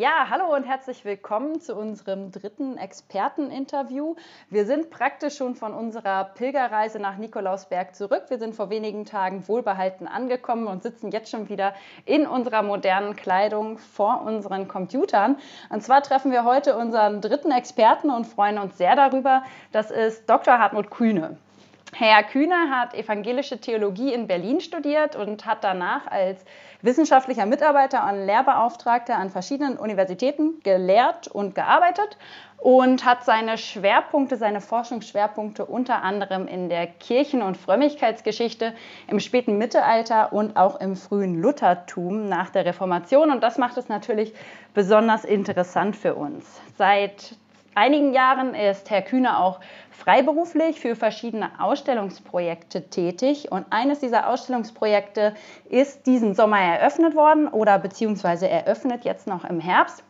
[0.00, 4.14] Ja, hallo und herzlich willkommen zu unserem dritten Experteninterview.
[4.48, 8.22] Wir sind praktisch schon von unserer Pilgerreise nach Nikolausberg zurück.
[8.28, 11.74] Wir sind vor wenigen Tagen wohlbehalten angekommen und sitzen jetzt schon wieder
[12.06, 15.36] in unserer modernen Kleidung vor unseren Computern.
[15.68, 19.42] Und zwar treffen wir heute unseren dritten Experten und freuen uns sehr darüber.
[19.70, 20.58] Das ist Dr.
[20.58, 21.36] Hartmut Kühne.
[21.92, 26.44] Herr Kühne hat evangelische Theologie in Berlin studiert und hat danach als
[26.82, 32.16] wissenschaftlicher Mitarbeiter und Lehrbeauftragter an verschiedenen Universitäten gelehrt und gearbeitet
[32.58, 38.74] und hat seine Schwerpunkte, seine Forschungsschwerpunkte unter anderem in der Kirchen- und Frömmigkeitsgeschichte
[39.08, 43.30] im späten Mittelalter und auch im frühen Luthertum nach der Reformation.
[43.30, 44.32] Und das macht es natürlich
[44.74, 46.60] besonders interessant für uns.
[46.76, 47.36] Seit
[47.74, 49.60] einigen Jahren ist Herr Kühne auch
[49.90, 53.52] freiberuflich für verschiedene Ausstellungsprojekte tätig.
[53.52, 55.34] Und eines dieser Ausstellungsprojekte
[55.68, 60.02] ist diesen Sommer eröffnet worden oder beziehungsweise eröffnet jetzt noch im Herbst.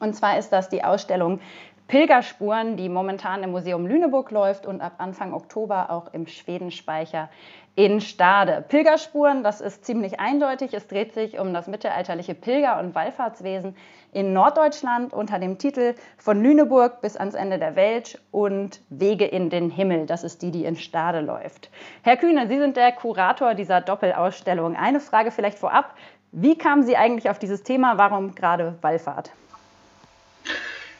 [0.00, 1.40] Und zwar ist das die Ausstellung
[1.88, 7.28] Pilgerspuren, die momentan im Museum Lüneburg läuft und ab Anfang Oktober auch im Schwedenspeicher
[7.74, 8.64] in Stade.
[8.68, 10.72] Pilgerspuren, das ist ziemlich eindeutig.
[10.72, 13.76] Es dreht sich um das mittelalterliche Pilger- und Wallfahrtswesen
[14.12, 19.50] in Norddeutschland unter dem Titel Von Lüneburg bis ans Ende der Welt und Wege in
[19.50, 20.06] den Himmel.
[20.06, 21.70] Das ist die, die in Stade läuft.
[22.02, 24.76] Herr Kühne, Sie sind der Kurator dieser Doppelausstellung.
[24.76, 25.94] Eine Frage vielleicht vorab.
[26.30, 27.98] Wie kamen Sie eigentlich auf dieses Thema?
[27.98, 29.32] Warum gerade Wallfahrt?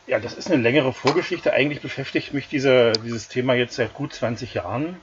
[0.06, 1.52] Ja, das ist eine längere Vorgeschichte.
[1.52, 4.96] Eigentlich beschäftigt mich diese, dieses Thema jetzt seit gut 20 Jahren.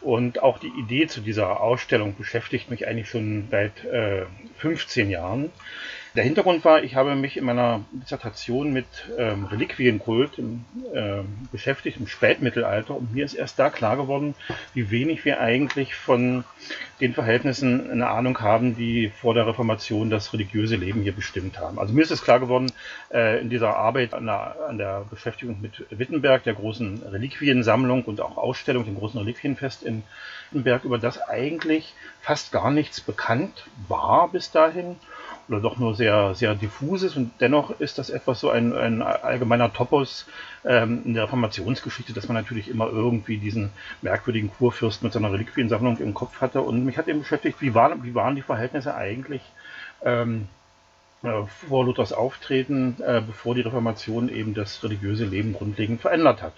[0.00, 4.24] Und auch die Idee zu dieser Ausstellung beschäftigt mich eigentlich schon seit äh,
[4.58, 5.50] 15 Jahren.
[6.16, 11.22] Der Hintergrund war, ich habe mich in meiner Dissertation mit ähm, Reliquienkult im, äh,
[11.52, 14.34] beschäftigt im Spätmittelalter und mir ist erst da klar geworden,
[14.74, 16.42] wie wenig wir eigentlich von
[17.00, 21.78] den Verhältnissen eine Ahnung haben, die vor der Reformation das religiöse Leben hier bestimmt haben.
[21.78, 22.72] Also mir ist es klar geworden
[23.12, 28.20] äh, in dieser Arbeit an der, an der Beschäftigung mit Wittenberg, der großen Reliquiensammlung und
[28.20, 30.02] auch Ausstellung, dem großen Reliquienfest in
[30.50, 34.96] Wittenberg, über das eigentlich fast gar nichts bekannt war bis dahin
[35.50, 39.72] oder doch nur sehr, sehr diffuses und dennoch ist das etwas so ein, ein allgemeiner
[39.72, 40.26] Topos
[40.64, 45.98] ähm, in der Reformationsgeschichte, dass man natürlich immer irgendwie diesen merkwürdigen Kurfürsten mit seiner Reliquiensammlung
[45.98, 46.62] im Kopf hatte.
[46.62, 49.42] Und mich hat eben beschäftigt, wie, war, wie waren die Verhältnisse eigentlich
[50.04, 50.59] ähm, äh,
[51.68, 56.54] vor Luthers Auftreten, äh, bevor die Reformation eben das religiöse Leben grundlegend verändert hat.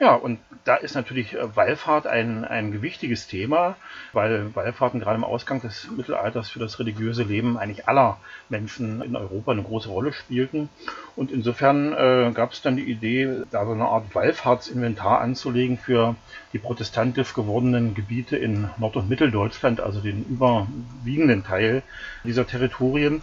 [0.00, 3.76] Ja, und da ist natürlich äh, Wallfahrt ein, ein gewichtiges Thema,
[4.12, 9.14] weil Wallfahrten gerade im Ausgang des Mittelalters für das religiöse Leben eigentlich aller Menschen in
[9.14, 10.70] Europa eine große Rolle spielten.
[11.14, 16.14] Und insofern äh, gab es dann die Idee, da so eine Art Wallfahrtsinventar anzulegen für
[16.52, 21.82] die protestantisch gewordenen Gebiete in Nord- und Mitteldeutschland, also den überwiegenden Teil
[22.24, 23.20] dieser Territorien.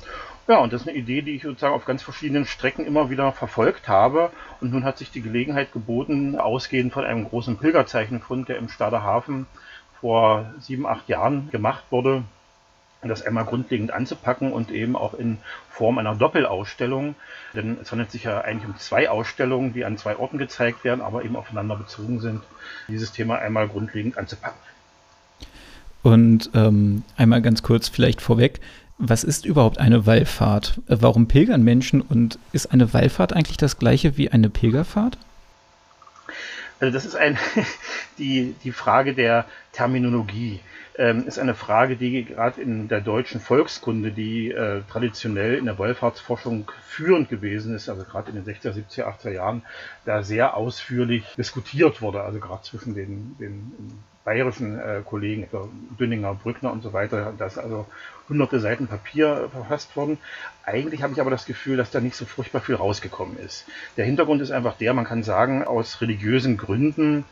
[0.47, 3.31] Ja, und das ist eine Idee, die ich sozusagen auf ganz verschiedenen Strecken immer wieder
[3.31, 4.29] verfolgt habe.
[4.61, 9.01] Und nun hat sich die Gelegenheit geboten, ausgehend von einem großen Pilgerzeichenfund, der im Stader
[9.01, 9.47] Hafen
[9.99, 12.23] vor sieben, acht Jahren gemacht wurde,
[13.01, 15.37] das einmal grundlegend anzupacken und eben auch in
[15.69, 17.15] Form einer Doppelausstellung.
[17.55, 21.01] Denn es handelt sich ja eigentlich um zwei Ausstellungen, die an zwei Orten gezeigt werden,
[21.01, 22.41] aber eben aufeinander bezogen sind,
[22.87, 24.59] dieses Thema einmal grundlegend anzupacken.
[26.03, 28.59] Und ähm, einmal ganz kurz vielleicht vorweg,
[28.97, 30.79] was ist überhaupt eine Wallfahrt?
[30.87, 35.17] Äh, warum pilgern Menschen und ist eine Wallfahrt eigentlich das gleiche wie eine Pilgerfahrt?
[36.79, 37.37] Also das ist ein,
[38.17, 40.59] die, die Frage der Terminologie.
[40.97, 45.77] Ähm, ist eine Frage, die gerade in der deutschen Volkskunde, die äh, traditionell in der
[45.77, 49.63] Wallfahrtsforschung führend gewesen ist, also gerade in den 60er, 70er, 80er Jahren,
[50.05, 53.73] da sehr ausführlich diskutiert wurde, also gerade zwischen den, den
[54.25, 55.69] bayerischen äh, Kollegen, etwa
[55.99, 57.31] Dünninger, Brückner und so weiter.
[57.37, 57.85] Da also
[58.27, 60.17] hunderte Seiten Papier verfasst worden.
[60.65, 63.65] Eigentlich habe ich aber das Gefühl, dass da nicht so furchtbar viel rausgekommen ist.
[63.97, 67.23] Der Hintergrund ist einfach der, man kann sagen, aus religiösen Gründen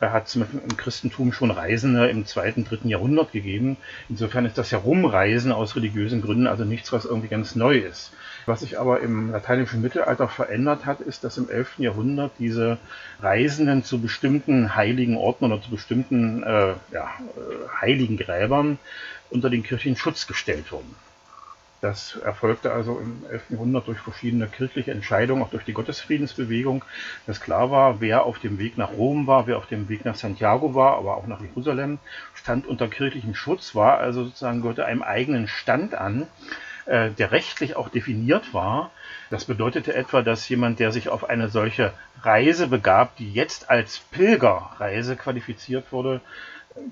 [0.00, 3.76] äh, hat es im Christentum schon Reisende im zweiten, dritten Jahrhundert gegeben.
[4.08, 8.12] Insofern ist das Herumreisen aus religiösen Gründen also nichts, was irgendwie ganz neu ist.
[8.46, 11.78] Was sich aber im lateinischen Mittelalter verändert hat, ist, dass im 11.
[11.78, 12.78] Jahrhundert diese
[13.20, 18.78] Reisenden zu bestimmten heiligen Orten oder zu bestimmten äh, ja, äh, heiligen Gräbern
[19.30, 20.94] unter den kirchlichen Schutz gestellt wurden.
[21.80, 23.42] Das erfolgte also im 11.
[23.50, 26.84] Jahrhundert durch verschiedene kirchliche Entscheidungen, auch durch die Gottesfriedensbewegung,
[27.26, 30.14] dass klar war, wer auf dem Weg nach Rom war, wer auf dem Weg nach
[30.14, 31.98] Santiago war, aber auch nach Jerusalem,
[32.34, 36.26] stand unter kirchlichem Schutz, war also sozusagen gehörte einem eigenen Stand an
[36.90, 38.90] äh, der rechtlich auch definiert war.
[39.30, 41.92] Das bedeutete etwa, dass jemand, der sich auf eine solche
[42.22, 46.20] Reise begab, die jetzt als Pilgerreise qualifiziert wurde,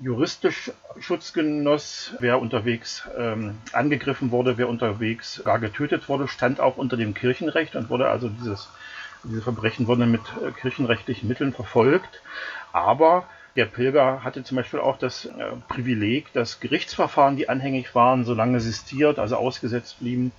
[0.01, 2.13] juristisch Schutz genoss.
[2.19, 7.75] Wer unterwegs ähm, angegriffen wurde, wer unterwegs gar getötet wurde, stand auch unter dem Kirchenrecht
[7.75, 8.69] und wurde also dieses,
[9.25, 12.21] diese Verbrechen wurden mit äh, kirchenrechtlichen Mitteln verfolgt.
[12.71, 13.25] Aber
[13.59, 15.31] der Pilger hatte zum Beispiel auch das äh,
[15.67, 20.31] Privileg, dass Gerichtsverfahren, die anhängig waren, so lange sistiert, also ausgesetzt blieben,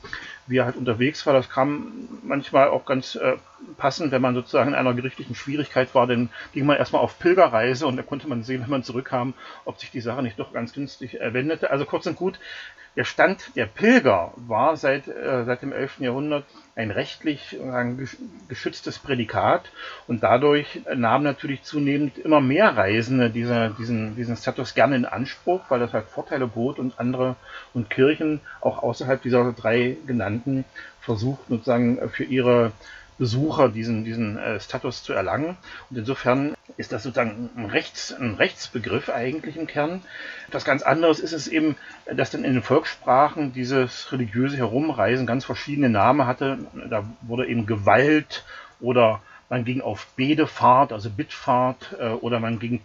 [0.47, 1.35] wie er halt unterwegs war.
[1.35, 3.37] Das kam manchmal auch ganz äh,
[3.77, 7.87] passend, wenn man sozusagen in einer gerichtlichen Schwierigkeit war, dann ging man erstmal auf Pilgerreise
[7.87, 9.35] und da konnte man sehen, wenn man zurückkam,
[9.67, 11.71] ob sich die Sache nicht doch ganz günstig äh, wendete.
[11.71, 12.41] Also kurz und gut,
[12.97, 16.01] der Stand der Pilger war seit, äh, seit dem 11.
[16.01, 16.45] Jahrhundert
[16.75, 17.59] ein rechtlich
[18.49, 19.71] geschütztes Prädikat
[20.07, 25.63] und dadurch nahmen natürlich zunehmend immer mehr Reisende diese, diesen, diesen Status gerne in Anspruch,
[25.69, 27.37] weil das halt Vorteile bot und andere
[27.75, 30.65] und Kirchen auch außerhalb dieser drei genannten
[31.01, 32.73] versuchten sozusagen für ihre
[33.21, 35.59] Besucher diesen, diesen äh, Status zu erlangen.
[35.91, 40.01] Und insofern ist das sozusagen ein, Rechts, ein Rechtsbegriff eigentlich im Kern.
[40.49, 41.77] Etwas ganz anderes ist es eben,
[42.11, 46.61] dass dann in den Volkssprachen dieses religiöse Herumreisen ganz verschiedene Namen hatte.
[46.89, 48.43] Da wurde eben Gewalt
[48.81, 49.21] oder
[49.51, 52.83] man ging auf Bedefahrt, also Bittfahrt, äh, oder man ging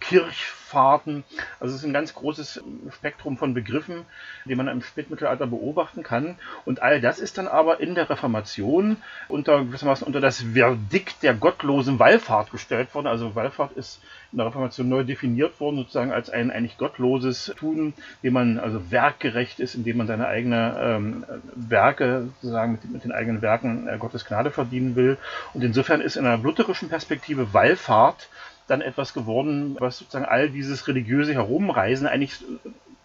[0.66, 1.24] Kirchfahrten.
[1.60, 2.62] Also es ist ein ganz großes
[2.94, 4.04] Spektrum von Begriffen,
[4.44, 6.36] die man im Spätmittelalter beobachten kann.
[6.64, 8.96] Und all das ist dann aber in der Reformation
[9.28, 13.06] unter gewissermaßen unter das Verdikt der gottlosen Wallfahrt gestellt worden.
[13.06, 14.00] Also Wallfahrt ist
[14.32, 18.90] in der Reformation neu definiert worden, sozusagen als ein eigentlich gottloses Tun, dem man also
[18.90, 21.24] werkgerecht ist, indem man seine eigenen ähm,
[21.54, 25.16] Werke sozusagen mit, mit, den eigenen Werken äh, Gottes Gnade verdienen will.
[25.54, 28.28] Und insofern ist in einer lutherischen Perspektive Wallfahrt
[28.66, 32.42] dann etwas geworden, was sozusagen all dieses religiöse Herumreisen eigentlich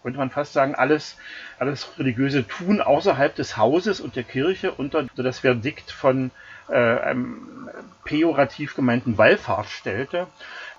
[0.02, 1.16] könnte man fast sagen, alles,
[1.58, 6.30] alles religiöse Tun außerhalb des Hauses und der Kirche unter das Verdikt von
[6.68, 7.70] äh, einem
[8.04, 10.26] pejorativ gemeinten Wallfahrt stellte.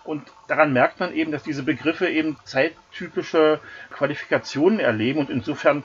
[0.03, 5.83] Und daran merkt man eben, dass diese Begriffe eben zeittypische Qualifikationen erleben und insofern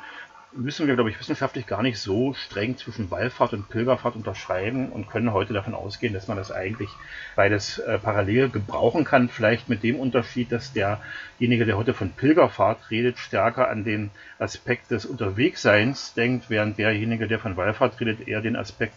[0.52, 5.10] müssen wir, glaube ich, wissenschaftlich gar nicht so streng zwischen Wallfahrt und Pilgerfahrt unterscheiden und
[5.10, 6.88] können heute davon ausgehen, dass man das eigentlich
[7.36, 9.28] beides äh, parallel gebrauchen kann.
[9.28, 14.90] Vielleicht mit dem Unterschied, dass derjenige, der heute von Pilgerfahrt redet, stärker an den Aspekt
[14.90, 18.94] des Unterwegsseins denkt, während derjenige, der von Wallfahrt redet, eher den Aspekt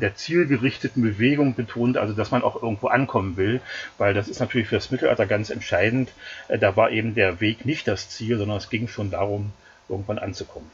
[0.00, 3.60] der zielgerichteten Bewegung betont, also dass man auch irgendwo ankommen will,
[3.98, 6.12] weil das ist natürlich für das Mittelalter ganz entscheidend.
[6.48, 9.52] Äh, da war eben der Weg nicht das Ziel, sondern es ging schon darum,
[9.88, 10.70] irgendwann anzukommen.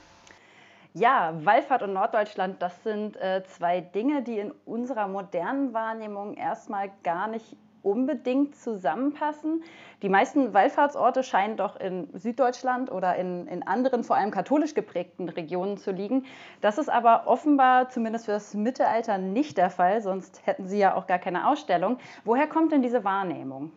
[0.94, 6.90] Ja, Wallfahrt und Norddeutschland, das sind äh, zwei Dinge, die in unserer modernen Wahrnehmung erstmal
[7.02, 9.64] gar nicht unbedingt zusammenpassen.
[10.02, 15.30] Die meisten Wallfahrtsorte scheinen doch in Süddeutschland oder in, in anderen, vor allem katholisch geprägten
[15.30, 16.26] Regionen zu liegen.
[16.60, 20.94] Das ist aber offenbar zumindest für das Mittelalter nicht der Fall, sonst hätten Sie ja
[20.94, 21.98] auch gar keine Ausstellung.
[22.24, 23.72] Woher kommt denn diese Wahrnehmung?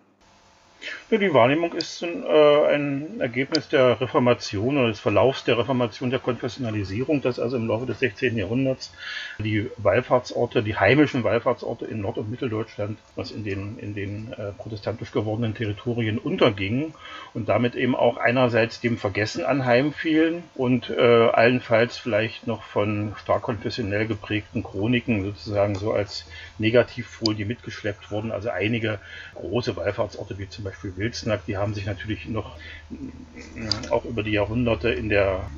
[1.09, 6.09] Ja, die Wahrnehmung ist ein, äh, ein, Ergebnis der Reformation oder des Verlaufs der Reformation
[6.09, 8.37] der Konfessionalisierung, dass also im Laufe des 16.
[8.37, 8.91] Jahrhunderts
[9.39, 14.51] die Wallfahrtsorte, die heimischen Wallfahrtsorte in Nord- und Mitteldeutschland, was in den, in den äh,
[14.51, 16.93] protestantisch gewordenen Territorien untergingen
[17.33, 23.43] und damit eben auch einerseits dem Vergessen anheimfielen und äh, allenfalls vielleicht noch von stark
[23.43, 26.25] konfessionell geprägten Chroniken sozusagen so als
[26.57, 28.31] Negativfolie mitgeschleppt wurden.
[28.31, 28.99] Also einige
[29.35, 32.57] große Wallfahrtsorte wie zum Beispiel Wilsnack, die haben sich natürlich noch
[32.91, 35.49] äh, auch über die Jahrhunderte in der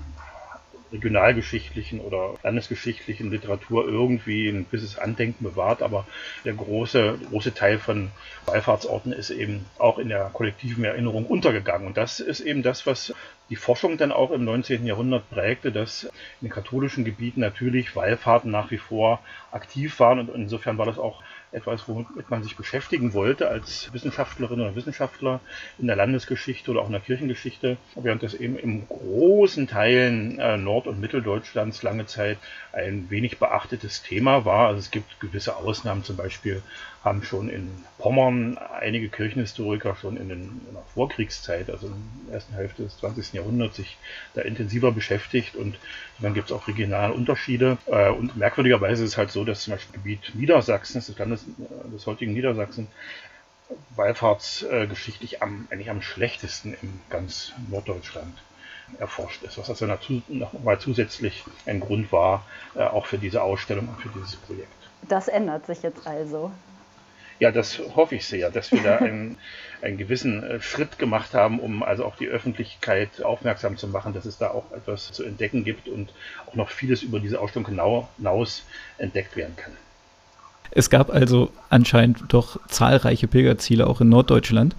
[0.92, 6.07] regionalgeschichtlichen oder landesgeschichtlichen Literatur irgendwie ein gewisses Andenken bewahrt, aber
[6.45, 8.11] der große, große Teil von
[8.45, 11.87] Wallfahrtsorten ist eben auch in der kollektiven Erinnerung untergegangen.
[11.87, 13.14] Und das ist eben das, was
[13.49, 14.85] die Forschung dann auch im 19.
[14.85, 19.19] Jahrhundert prägte, dass in den katholischen Gebieten natürlich Wallfahrten nach wie vor
[19.52, 24.59] aktiv waren und insofern war das auch etwas, womit man sich beschäftigen wollte als Wissenschaftlerin
[24.59, 25.39] oder Wissenschaftler
[25.77, 30.57] in der Landesgeschichte oder auch in der Kirchengeschichte, während das eben im großen Teilen äh,
[30.57, 32.37] Nord- und Mitteldeutschlands lange Zeit
[32.73, 34.68] ein wenig beachtetes Thema war.
[34.68, 36.61] Also es gibt gewisse Ausnahmen, zum Beispiel
[37.07, 41.94] haben schon in Pommern einige Kirchenhistoriker schon in, den, in der Vorkriegszeit, also in
[42.26, 43.33] der ersten Hälfte des 20.
[43.33, 43.97] Jahrhunderts, sich
[44.33, 45.78] da intensiver beschäftigt und
[46.19, 47.78] dann gibt es auch regionale Unterschiede.
[47.87, 51.45] Äh, und merkwürdigerweise ist es halt so, dass zum Beispiel Gebiet Niedersachsens, des Landes
[51.94, 52.87] des heutigen Niedersachsen,
[53.95, 58.37] wallfahrtsgeschichtlich am, eigentlich am schlechtesten in ganz Norddeutschland
[58.99, 59.85] erforscht ist, was also
[60.30, 62.45] nochmal zusätzlich ein Grund war,
[62.76, 64.71] äh, auch für diese Ausstellung und für dieses Projekt.
[65.07, 66.52] Das ändert sich jetzt also.
[67.40, 69.38] Ja, das hoffe ich sehr, dass wir da einen,
[69.82, 74.26] einen gewissen äh, Schritt gemacht haben, um also auch die Öffentlichkeit aufmerksam zu machen, dass
[74.26, 76.14] es da auch etwas zu entdecken gibt und
[76.48, 78.64] auch noch vieles über diese Ausstellung genau hinaus
[78.98, 79.74] entdeckt werden kann.
[80.72, 84.76] Es gab also anscheinend doch zahlreiche Pilgerziele auch in Norddeutschland.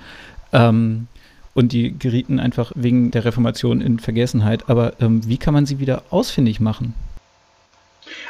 [0.53, 1.09] Ähm,
[1.55, 4.69] und die gerieten einfach wegen der Reformation in Vergessenheit.
[4.69, 6.95] Aber ähm, wie kann man sie wieder ausfindig machen?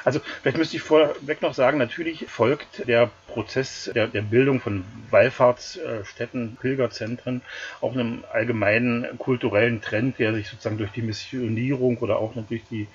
[0.04, 4.84] Also vielleicht müsste ich vorweg noch sagen, natürlich folgt der Prozess der, der Bildung von
[5.10, 7.42] Wallfahrtsstätten, Pilgerzentren
[7.80, 12.88] auch einem allgemeinen kulturellen Trend, der sich sozusagen durch die Missionierung oder auch natürlich die,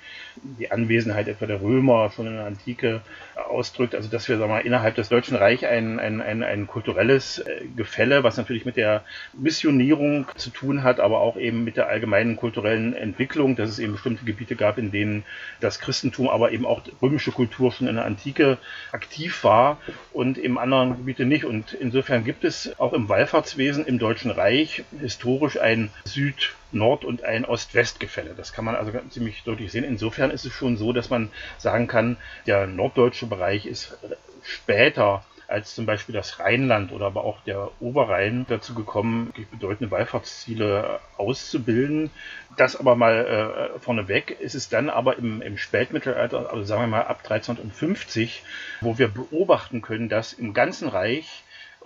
[0.59, 3.01] die Anwesenheit etwa der Römer schon in der Antike
[3.35, 3.95] ausdrückt.
[3.95, 7.39] Also dass wir sagen wir mal, innerhalb des Deutschen Reichs ein, ein, ein, ein kulturelles
[7.39, 11.87] äh, Gefälle, was natürlich mit der Missionierung zu tun hat, aber auch eben mit der
[11.87, 15.23] allgemeinen kulturellen Entwicklung, dass es eben bestimmte Gebiete gab, in denen
[15.59, 18.57] das Christentum, aber eben auch römische Kultur schon in der Antike
[18.91, 19.77] aktiv war
[20.11, 21.45] und im anderen Gebiete nicht.
[21.45, 27.23] Und insofern gibt es auch im Wallfahrtswesen im Deutschen Reich historisch ein Süd- Nord- und
[27.23, 28.33] ein Ost-West-Gefälle.
[28.35, 29.83] Das kann man also ziemlich deutlich sehen.
[29.83, 33.95] Insofern ist es schon so, dass man sagen kann, der norddeutsche Bereich ist
[34.43, 40.99] später als zum Beispiel das Rheinland oder aber auch der Oberrhein dazu gekommen, bedeutende Wallfahrtsziele
[41.17, 42.09] auszubilden.
[42.57, 46.87] Das aber mal äh, vorneweg ist es dann aber im, im Spätmittelalter, also sagen wir
[46.87, 48.41] mal ab 1350,
[48.81, 51.43] wo wir beobachten können, dass im ganzen Reich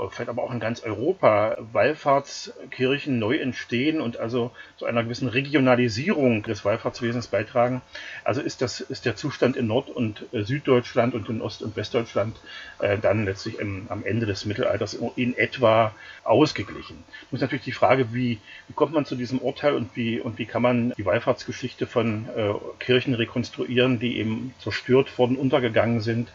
[0.10, 6.44] vielleicht aber auch in ganz Europa Wallfahrtskirchen neu entstehen und also zu einer gewissen Regionalisierung
[6.44, 7.82] des Wallfahrtswesens beitragen.
[8.24, 11.76] Also ist das ist der Zustand in Nord- und äh, Süddeutschland und in Ost- und
[11.76, 12.36] Westdeutschland
[12.80, 17.04] äh, dann letztlich im, am Ende des Mittelalters in etwa ausgeglichen.
[17.32, 20.38] Nun ist natürlich die Frage, wie, wie kommt man zu diesem Urteil und wie und
[20.38, 26.30] wie kann man die Wallfahrtsgeschichte von äh, Kirchen rekonstruieren, die eben zerstört worden, untergegangen sind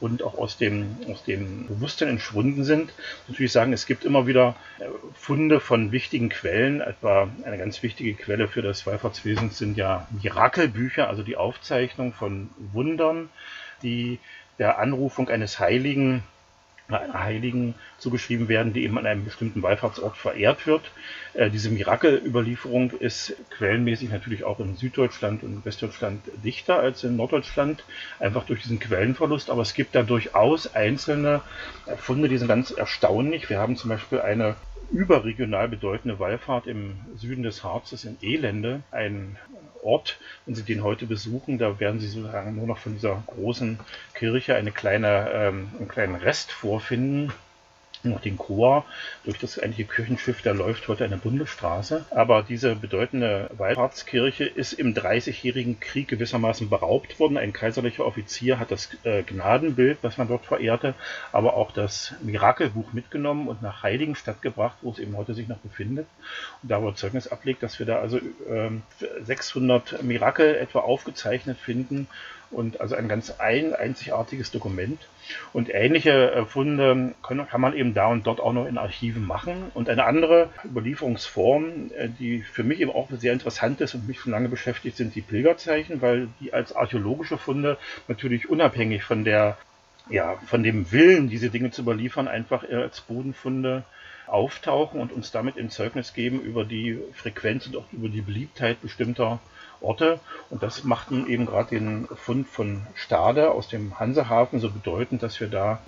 [0.00, 2.92] und auch aus dem, aus dem Bewusstsein entschwunden sind.
[3.28, 4.84] Natürlich sagen, es gibt immer wieder äh,
[5.14, 6.80] Funde von wichtigen Quellen.
[6.80, 12.50] Etwa eine ganz wichtige Quelle für das Wallfahrtswesen sind ja Mirakelbücher, also die Aufzeichnung von
[12.72, 13.28] Wundern,
[13.82, 14.18] die
[14.58, 16.22] der Anrufung eines Heiligen
[16.88, 20.82] einer Heiligen zugeschrieben werden, die eben an einem bestimmten Wallfahrtsort verehrt wird.
[21.34, 27.84] Äh, diese Mirakelüberlieferung ist quellenmäßig natürlich auch in Süddeutschland und Westdeutschland dichter als in Norddeutschland,
[28.18, 29.50] einfach durch diesen Quellenverlust.
[29.50, 31.42] Aber es gibt da durchaus einzelne
[31.96, 33.50] Funde, die sind ganz erstaunlich.
[33.50, 34.56] Wir haben zum Beispiel eine
[34.90, 39.36] überregional bedeutende Wallfahrt im Süden des Harzes in Elende, ein
[39.86, 43.78] Ort, wenn Sie den heute besuchen, da werden Sie sozusagen nur noch von dieser großen
[44.14, 47.32] Kirche eine kleine, ähm, einen kleinen Rest vorfinden
[48.10, 48.84] noch den Chor.
[49.24, 52.06] Durch das eigentliche Kirchenschiff, da läuft heute eine Bundesstraße.
[52.10, 57.36] Aber diese bedeutende Wallfahrtskirche ist im Dreißigjährigen Krieg gewissermaßen beraubt worden.
[57.36, 60.94] Ein kaiserlicher Offizier hat das äh, Gnadenbild, was man dort verehrte,
[61.32, 65.58] aber auch das Mirakelbuch mitgenommen und nach Heiligenstadt gebracht, wo es eben heute sich noch
[65.58, 66.06] befindet.
[66.62, 68.70] Und da wo Zeugnis ablegt, dass wir da also äh,
[69.22, 72.08] 600 Mirakel etwa aufgezeichnet finden
[72.50, 75.00] und also ein ganz ein, einzigartiges Dokument.
[75.52, 79.26] Und ähnliche äh, Funde können, kann man eben da und dort auch noch in Archiven
[79.26, 79.70] machen.
[79.74, 84.20] Und eine andere Überlieferungsform, äh, die für mich eben auch sehr interessant ist und mich
[84.20, 87.76] schon lange beschäftigt, sind die Pilgerzeichen, weil die als archäologische Funde
[88.06, 89.58] natürlich unabhängig von der
[90.08, 93.82] ja, von dem Willen, diese Dinge zu überliefern, einfach als Bodenfunde
[94.26, 98.80] auftauchen und uns damit in Zeugnis geben über die Frequenz und auch über die Beliebtheit
[98.82, 99.40] bestimmter
[99.80, 100.20] Orte.
[100.50, 105.22] Und das macht nun eben gerade den Fund von Stade aus dem Hansehafen so bedeutend,
[105.22, 105.80] dass wir da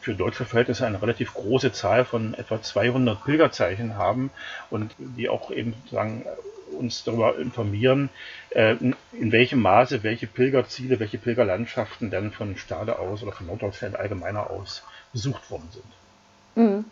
[0.00, 4.30] für deutsche Verhältnisse eine relativ große Zahl von etwa 200 Pilgerzeichen haben
[4.70, 6.24] und die auch eben sozusagen
[6.72, 8.08] uns darüber informieren,
[8.50, 8.76] äh,
[9.12, 14.50] in welchem Maße welche Pilgerziele, welche Pilgerlandschaften dann von Stade aus oder von Norddeutschland allgemeiner
[14.50, 14.82] aus
[15.12, 15.84] besucht worden sind.
[16.54, 16.84] Mhm.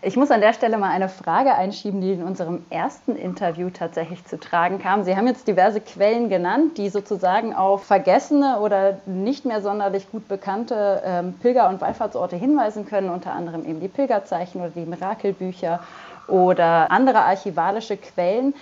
[0.00, 4.24] Ich muss an der Stelle mal eine Frage einschieben, die in unserem ersten Interview tatsächlich
[4.26, 5.02] zu tragen kam.
[5.02, 10.28] Sie haben jetzt diverse Quellen genannt, die sozusagen auf vergessene oder nicht mehr sonderlich gut
[10.28, 15.80] bekannte ähm, Pilger- und Wallfahrtsorte hinweisen können, unter anderem eben die Pilgerzeichen oder die Mirakelbücher
[16.28, 18.54] oder andere archivalische Quellen.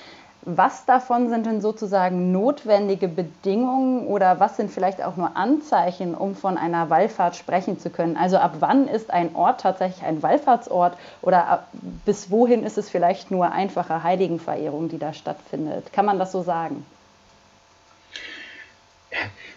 [0.49, 6.37] Was davon sind denn sozusagen notwendige Bedingungen oder was sind vielleicht auch nur Anzeichen, um
[6.37, 8.17] von einer Wallfahrt sprechen zu können?
[8.17, 11.69] Also ab wann ist ein Ort tatsächlich ein Wallfahrtsort oder ab,
[12.05, 15.93] bis wohin ist es vielleicht nur einfache Heiligenverehrung, die da stattfindet?
[15.93, 16.87] Kann man das so sagen?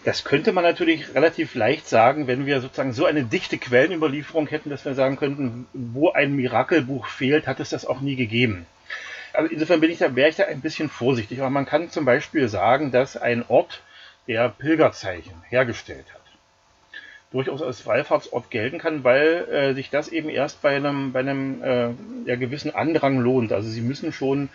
[0.04, 4.70] Das könnte man natürlich relativ leicht sagen, wenn wir sozusagen so eine dichte Quellenüberlieferung hätten,
[4.70, 8.66] dass wir sagen könnten, wo ein Mirakelbuch fehlt, hat es das auch nie gegeben.
[9.32, 11.40] Also insofern bin ich da, wäre ich da ein bisschen vorsichtig.
[11.40, 13.82] Aber man kann zum Beispiel sagen, dass ein Ort,
[14.26, 16.19] der Pilgerzeichen hergestellt hat,
[17.32, 21.62] durchaus als Wallfahrtsort gelten kann, weil äh, sich das eben erst bei einem, bei einem
[21.62, 21.90] äh,
[22.26, 23.52] ja, gewissen Andrang lohnt.
[23.52, 24.48] Also sie müssen schon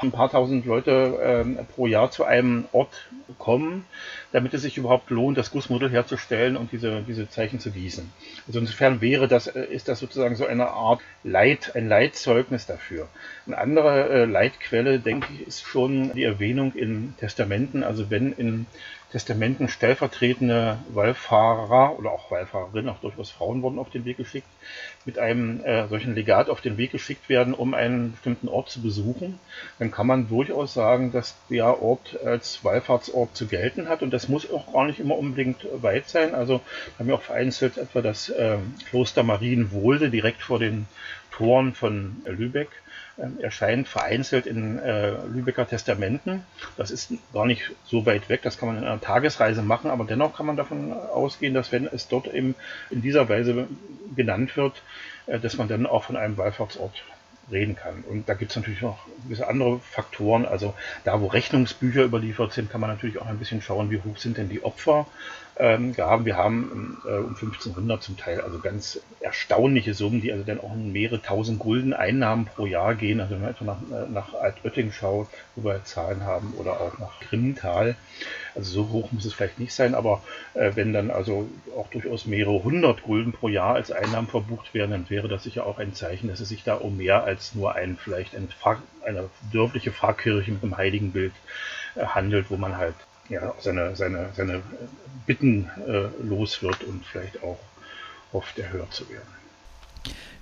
[0.00, 3.84] ein paar tausend Leute äh, pro Jahr zu einem Ort kommen,
[4.32, 8.10] damit es sich überhaupt lohnt, das Gussmodell herzustellen und diese, diese Zeichen zu gießen.
[8.46, 13.06] Also insofern wäre das, äh, ist das sozusagen so eine Art Leit, ein Leitzeugnis dafür.
[13.46, 17.84] Eine andere äh, Leitquelle, denke ich, ist schon die Erwähnung in Testamenten.
[17.84, 18.64] Also wenn in
[19.14, 24.48] Testamenten stellvertretende Wallfahrer oder auch Wallfahrerinnen, auch durchaus Frauen wurden auf den Weg geschickt,
[25.04, 28.82] mit einem äh, solchen Legat auf den Weg geschickt werden, um einen bestimmten Ort zu
[28.82, 29.38] besuchen,
[29.78, 34.28] dann kann man durchaus sagen, dass der Ort als Wallfahrtsort zu gelten hat und das
[34.28, 36.34] muss auch gar nicht immer unbedingt weit sein.
[36.34, 36.60] Also
[36.98, 38.56] haben wir auch vereinzelt etwa das äh,
[38.90, 40.88] Kloster Marienwohlde direkt vor den
[41.30, 42.70] Toren von Lübeck
[43.40, 46.44] erscheint vereinzelt in äh, Lübecker Testamenten.
[46.76, 50.04] Das ist gar nicht so weit weg, das kann man in einer Tagesreise machen, aber
[50.04, 52.54] dennoch kann man davon ausgehen, dass wenn es dort eben
[52.90, 53.68] in dieser Weise
[54.16, 54.82] genannt wird,
[55.26, 57.04] äh, dass man dann auch von einem Wallfahrtsort
[57.50, 58.04] reden kann.
[58.08, 60.46] Und da gibt es natürlich noch gewisse andere Faktoren.
[60.46, 64.16] Also da, wo Rechnungsbücher überliefert sind, kann man natürlich auch ein bisschen schauen, wie hoch
[64.16, 65.06] sind denn die Opfer
[65.56, 66.24] ähm, gehabt.
[66.24, 70.72] Wir haben äh, um 1500 zum Teil also ganz erstaunliche Summen, die also dann auch
[70.72, 73.20] in mehrere tausend Gulden Einnahmen pro Jahr gehen.
[73.20, 76.98] Also wenn man etwa nach, äh, nach Altötting schaut, wo wir Zahlen haben, oder auch
[76.98, 77.96] nach Grimmental.
[78.54, 80.22] Also so hoch muss es vielleicht nicht sein, aber
[80.54, 84.92] äh, wenn dann also auch durchaus mehrere hundert Gulden pro Jahr als Einnahmen verbucht werden,
[84.92, 87.74] dann wäre das sicher auch ein Zeichen, dass es sich da um mehr als nur
[87.74, 91.32] ein vielleicht ein Pfarr, eine dörfliche Pfarrkirche mit einem Heiligenbild
[91.96, 92.94] äh, handelt, wo man halt
[93.28, 94.62] ja, seine, seine, seine
[95.26, 97.58] Bitten äh, los wird und vielleicht auch
[98.32, 99.28] hofft, erhört zu werden.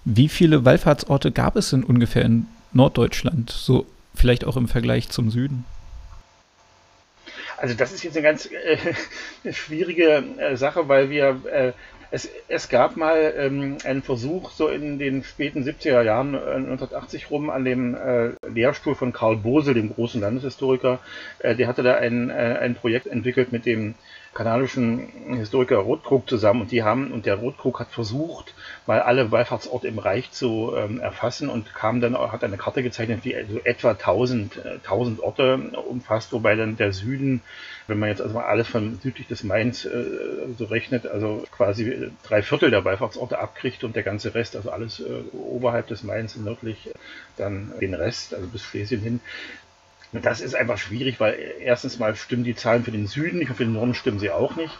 [0.04, 3.50] Wie viele Wallfahrtsorte gab es denn ungefähr in Norddeutschland?
[3.50, 5.64] So vielleicht auch im Vergleich zum Süden?
[7.56, 11.72] Also das ist jetzt eine ganz äh, schwierige äh, Sache, weil wir äh,
[12.12, 17.30] es, es gab mal ähm, einen Versuch, so in den späten 70er Jahren, äh, 1980
[17.30, 21.00] rum, an dem äh, Lehrstuhl von Karl Bose, dem großen Landeshistoriker.
[21.38, 23.94] Äh, der hatte da ein, äh, ein Projekt entwickelt mit dem
[24.34, 28.54] kanadischen Historiker Rothkrug zusammen und die haben, und der Rothkrug hat versucht,
[28.86, 33.24] mal alle Wallfahrtsorte im Reich zu ähm, erfassen und kam dann, hat eine Karte gezeichnet,
[33.24, 35.58] die also etwa 1000, äh, 1000 Orte
[35.88, 37.42] umfasst, wobei dann der Süden,
[37.86, 40.04] wenn man jetzt also mal alles von südlich des Mainz äh,
[40.56, 45.00] so rechnet, also quasi drei Viertel der Wallfahrtsorte abkriegt und der ganze Rest, also alles
[45.00, 46.90] äh, oberhalb des Mainz nördlich,
[47.36, 49.20] dann den Rest, also bis Schlesien hin,
[50.12, 53.56] das ist einfach schwierig, weil erstens mal stimmen die Zahlen für den Süden nicht und
[53.56, 54.76] für den Norden stimmen sie auch nicht.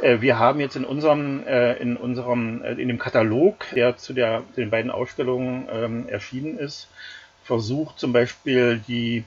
[0.00, 4.14] Äh, wir haben jetzt in unserem, äh, in unserem, äh, in dem Katalog, der zu
[4.14, 6.88] der, den beiden Ausstellungen ähm, erschienen ist,
[7.44, 9.24] versucht zum Beispiel die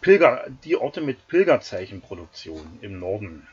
[0.00, 3.46] Pilger, die Orte mit Pilgerzeichenproduktion im Norden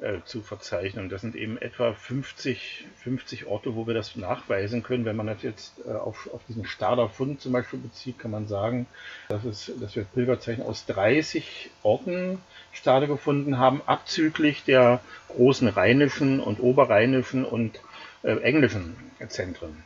[0.00, 1.08] äh, zu verzeichnen.
[1.08, 5.04] Das sind eben etwa 50, 50 Orte, wo wir das nachweisen können.
[5.04, 8.46] Wenn man das jetzt äh, auf, auf diesen Stader Fund zum Beispiel bezieht, kann man
[8.46, 8.86] sagen,
[9.28, 12.38] dass, es, dass wir Pilgerzeichen aus 30 Orten
[12.72, 17.80] Stade gefunden haben, abzüglich der großen rheinischen und oberrheinischen und
[18.22, 18.96] äh, englischen
[19.28, 19.84] Zentren.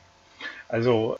[0.68, 1.18] Also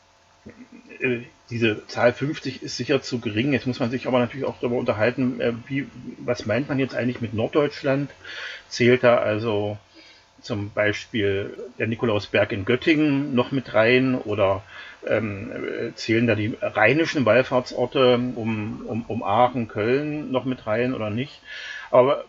[1.50, 3.52] diese Zahl 50 ist sicher zu gering.
[3.52, 5.87] Jetzt muss man sich aber natürlich auch darüber unterhalten, äh, wie,
[6.18, 8.11] was meint man jetzt eigentlich mit Norddeutschland?
[8.68, 9.78] Zählt da also
[10.40, 14.62] zum Beispiel der Nikolausberg in Göttingen noch mit rein oder
[15.07, 21.11] ähm, zählen da die rheinischen Wallfahrtsorte um, um, um Aachen, Köln noch mit rein oder
[21.11, 21.40] nicht?
[21.90, 22.24] Aber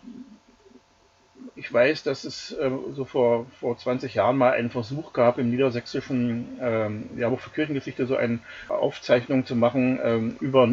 [1.57, 5.49] ich weiß, dass es äh, so vor, vor 20 Jahren mal einen Versuch gab, im
[5.49, 10.67] niedersächsischen ähm, Jahrbuch für Kirchengeschichte so eine Aufzeichnung zu machen ähm, über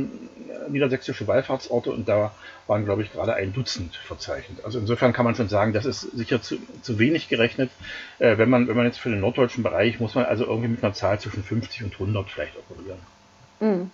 [0.68, 2.34] niedersächsische Wallfahrtsorte und da
[2.66, 4.64] waren, glaube ich, gerade ein Dutzend verzeichnet.
[4.64, 7.70] Also insofern kann man schon sagen, das ist sicher zu, zu wenig gerechnet.
[8.18, 10.82] Äh, wenn, man, wenn man jetzt für den norddeutschen Bereich, muss man also irgendwie mit
[10.82, 12.98] einer Zahl zwischen 50 und 100 vielleicht operieren.
[13.60, 13.90] Mhm.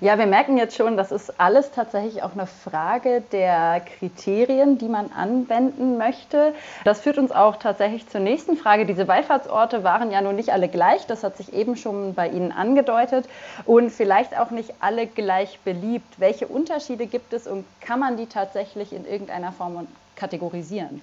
[0.00, 4.88] Ja, wir merken jetzt schon, das ist alles tatsächlich auch eine Frage der Kriterien, die
[4.88, 6.54] man anwenden möchte.
[6.84, 8.84] Das führt uns auch tatsächlich zur nächsten Frage.
[8.84, 12.52] Diese Wallfahrtsorte waren ja nun nicht alle gleich, das hat sich eben schon bei Ihnen
[12.52, 13.26] angedeutet
[13.64, 16.18] und vielleicht auch nicht alle gleich beliebt.
[16.18, 21.00] Welche Unterschiede gibt es und kann man die tatsächlich in irgendeiner Form kategorisieren?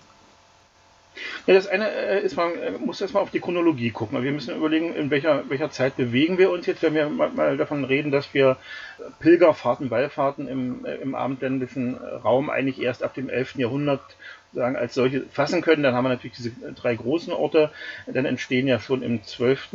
[1.45, 4.23] Ja, das eine äh, ist, man äh, muss erstmal auf die Chronologie gucken.
[4.23, 7.84] Wir müssen überlegen, in welcher, welcher Zeit bewegen wir uns jetzt, wenn wir mal davon
[7.86, 8.58] reden, dass wir
[9.19, 13.56] Pilgerfahrten, Wallfahrten im, äh, im abendländischen Raum eigentlich erst ab dem 11.
[13.56, 14.02] Jahrhundert
[14.53, 15.83] sagen, als solche fassen können.
[15.83, 17.71] Dann haben wir natürlich diese drei großen Orte.
[18.07, 19.69] Dann entstehen ja schon im 12.,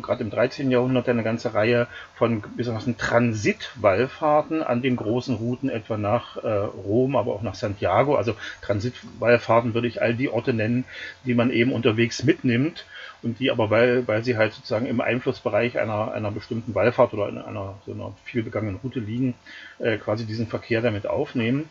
[0.00, 0.70] gerade im 13.
[0.70, 7.16] Jahrhundert eine ganze Reihe von gewissermaßen Transitwallfahrten an den großen Routen, etwa nach äh, Rom,
[7.16, 8.16] aber auch nach Santiago.
[8.16, 10.84] Also Transitwallfahrten würde ich all die Orte nennen,
[11.24, 12.86] die man eben unterwegs mitnimmt
[13.22, 17.28] und die aber, weil, weil sie halt sozusagen im Einflussbereich einer, einer bestimmten Wallfahrt oder
[17.28, 19.34] in einer so einer viel begangenen Route liegen,
[19.78, 21.68] äh, quasi diesen Verkehr damit aufnehmen.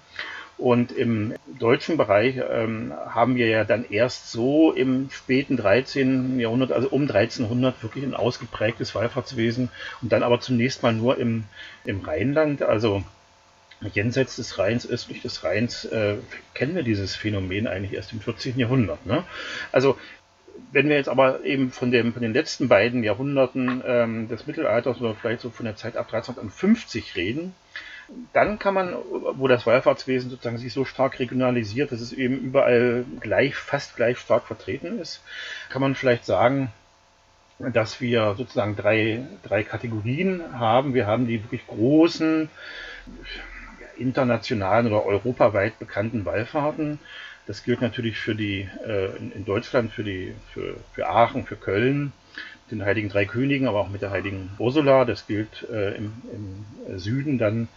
[0.61, 6.39] Und im deutschen Bereich ähm, haben wir ja dann erst so im späten 13.
[6.39, 9.69] Jahrhundert, also um 1300, wirklich ein ausgeprägtes Wallfahrtswesen
[10.03, 11.45] und dann aber zunächst mal nur im,
[11.83, 13.01] im Rheinland, also
[13.91, 16.17] jenseits des Rheins, östlich des Rheins, äh,
[16.53, 18.59] kennen wir dieses Phänomen eigentlich erst im 14.
[18.59, 19.03] Jahrhundert.
[19.07, 19.23] Ne?
[19.71, 19.97] Also
[20.71, 25.01] wenn wir jetzt aber eben von, dem, von den letzten beiden Jahrhunderten ähm, des Mittelalters
[25.01, 27.55] oder vielleicht so von der Zeit ab 1350 reden,
[28.33, 28.95] dann kann man,
[29.33, 34.17] wo das Wallfahrtswesen sozusagen sich so stark regionalisiert, dass es eben überall gleich, fast gleich
[34.17, 35.23] stark vertreten ist,
[35.69, 36.71] kann man vielleicht sagen,
[37.59, 40.93] dass wir sozusagen drei, drei Kategorien haben.
[40.93, 42.49] Wir haben die wirklich großen,
[43.97, 46.99] internationalen oder europaweit bekannten Wallfahrten.
[47.47, 52.11] Das gilt natürlich für die äh, in, Deutschland, für die für, für Aachen, für Köln,
[52.69, 55.05] den Heiligen Drei Königen, aber auch mit der Heiligen Ursula.
[55.05, 57.67] Das gilt äh, im, im Süden dann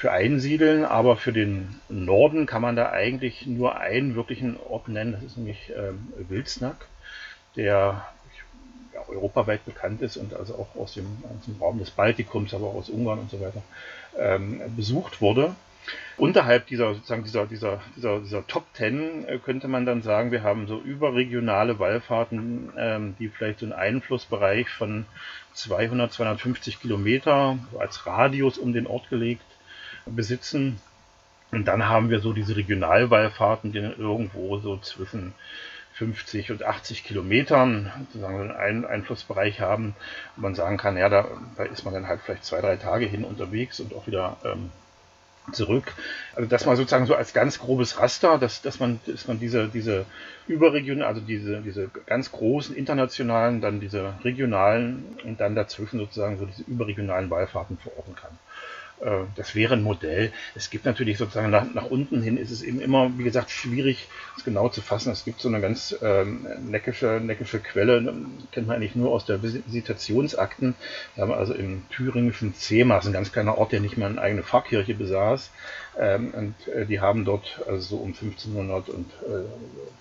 [0.00, 5.12] für Einsiedeln, aber für den Norden kann man da eigentlich nur einen wirklichen Ort nennen,
[5.12, 6.86] das ist nämlich ähm, Wilsnack,
[7.54, 8.06] der
[8.94, 11.04] ja, europaweit bekannt ist und also auch aus dem,
[11.46, 13.62] dem, Raum des Baltikums, aber auch aus Ungarn und so weiter
[14.18, 15.54] ähm, besucht wurde.
[16.16, 20.42] Unterhalb dieser, sozusagen dieser, dieser, dieser, dieser Top Ten äh, könnte man dann sagen, wir
[20.42, 25.04] haben so überregionale Wallfahrten, ähm, die vielleicht so einen Einflussbereich von
[25.52, 29.42] 200, 250 Kilometer als Radius um den Ort gelegt
[30.06, 30.80] besitzen.
[31.52, 35.34] Und dann haben wir so diese Regionalwallfahrten, die dann irgendwo so zwischen
[35.94, 39.94] 50 und 80 Kilometern sozusagen einen Einflussbereich haben,
[40.36, 43.04] wo man sagen kann, ja, da, da, ist man dann halt vielleicht zwei, drei Tage
[43.04, 44.70] hin unterwegs und auch wieder ähm,
[45.52, 45.92] zurück.
[46.34, 49.68] Also das mal sozusagen so als ganz grobes Raster, dass, dass man, dass man diese,
[49.68, 50.06] diese
[50.46, 56.46] Überregionen, also diese, diese ganz großen internationalen, dann diese regionalen und dann dazwischen sozusagen so
[56.46, 58.38] diese überregionalen Wahlfahrten verorten kann.
[59.00, 60.32] Äh, das wäre ein Modell.
[60.54, 64.08] Es gibt natürlich sozusagen nach, nach, unten hin ist es eben immer, wie gesagt, schwierig,
[64.36, 65.12] es genau zu fassen.
[65.12, 68.14] Es gibt so eine ganz ähm, neckische, neckische Quelle,
[68.52, 70.74] kennt man eigentlich nur aus der Visitationsakten.
[71.14, 74.42] Wir haben also im thüringischen Zehmaß, ein ganz kleiner Ort, der nicht mehr eine eigene
[74.42, 75.50] Pfarrkirche besaß,
[75.98, 79.46] ähm, und äh, die haben dort, also so um 1500 und äh,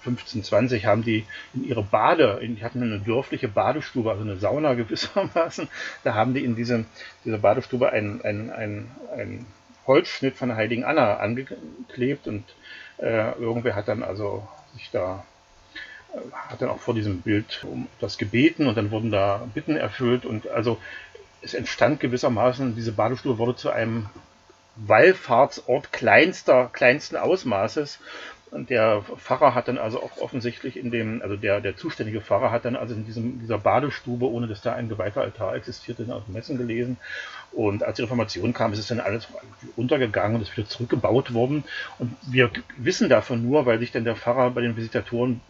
[0.05, 4.73] 1520, haben die in ihre Bade, in, die hatten eine dörfliche Badestube, also eine Sauna
[4.75, 5.67] gewissermaßen,
[6.03, 6.85] da haben die in diese,
[7.25, 9.45] diese Badestube einen, einen, einen, einen
[9.87, 12.43] Holzschnitt von der Heiligen Anna angeklebt und
[12.97, 15.25] äh, irgendwer hat dann also sich da
[16.13, 19.75] äh, hat dann auch vor diesem Bild um das gebeten und dann wurden da Bitten
[19.75, 20.77] erfüllt und also
[21.41, 24.09] es entstand gewissermaßen, diese Badestube wurde zu einem
[24.87, 27.99] Wallfahrtsort kleinster, kleinsten Ausmaßes.
[28.51, 32.51] Und der Pfarrer hat dann also auch offensichtlich in dem, also der, der zuständige Pfarrer
[32.51, 36.27] hat dann also in diesem, dieser Badestube, ohne dass da ein geweihter Altar existierte, aus
[36.27, 36.97] Messen gelesen
[37.51, 39.27] und als die Reformation kam, ist es dann alles
[39.75, 41.63] untergegangen und ist wieder zurückgebaut worden.
[41.97, 45.41] Und wir wissen davon nur, weil sich dann der Pfarrer bei den Visitatoren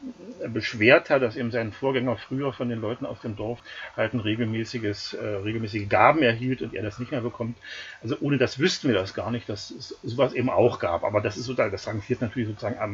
[0.47, 3.59] beschwert hat, dass eben sein Vorgänger früher von den Leuten aus dem Dorf
[3.97, 7.57] halt ein regelmäßiges, äh, regelmäßige Gaben erhielt und er das nicht mehr bekommt.
[8.01, 11.03] Also ohne das wüssten wir das gar nicht, dass es sowas eben auch gab.
[11.03, 12.88] Aber das ist sozusagen, das rangiert natürlich sozusagen am,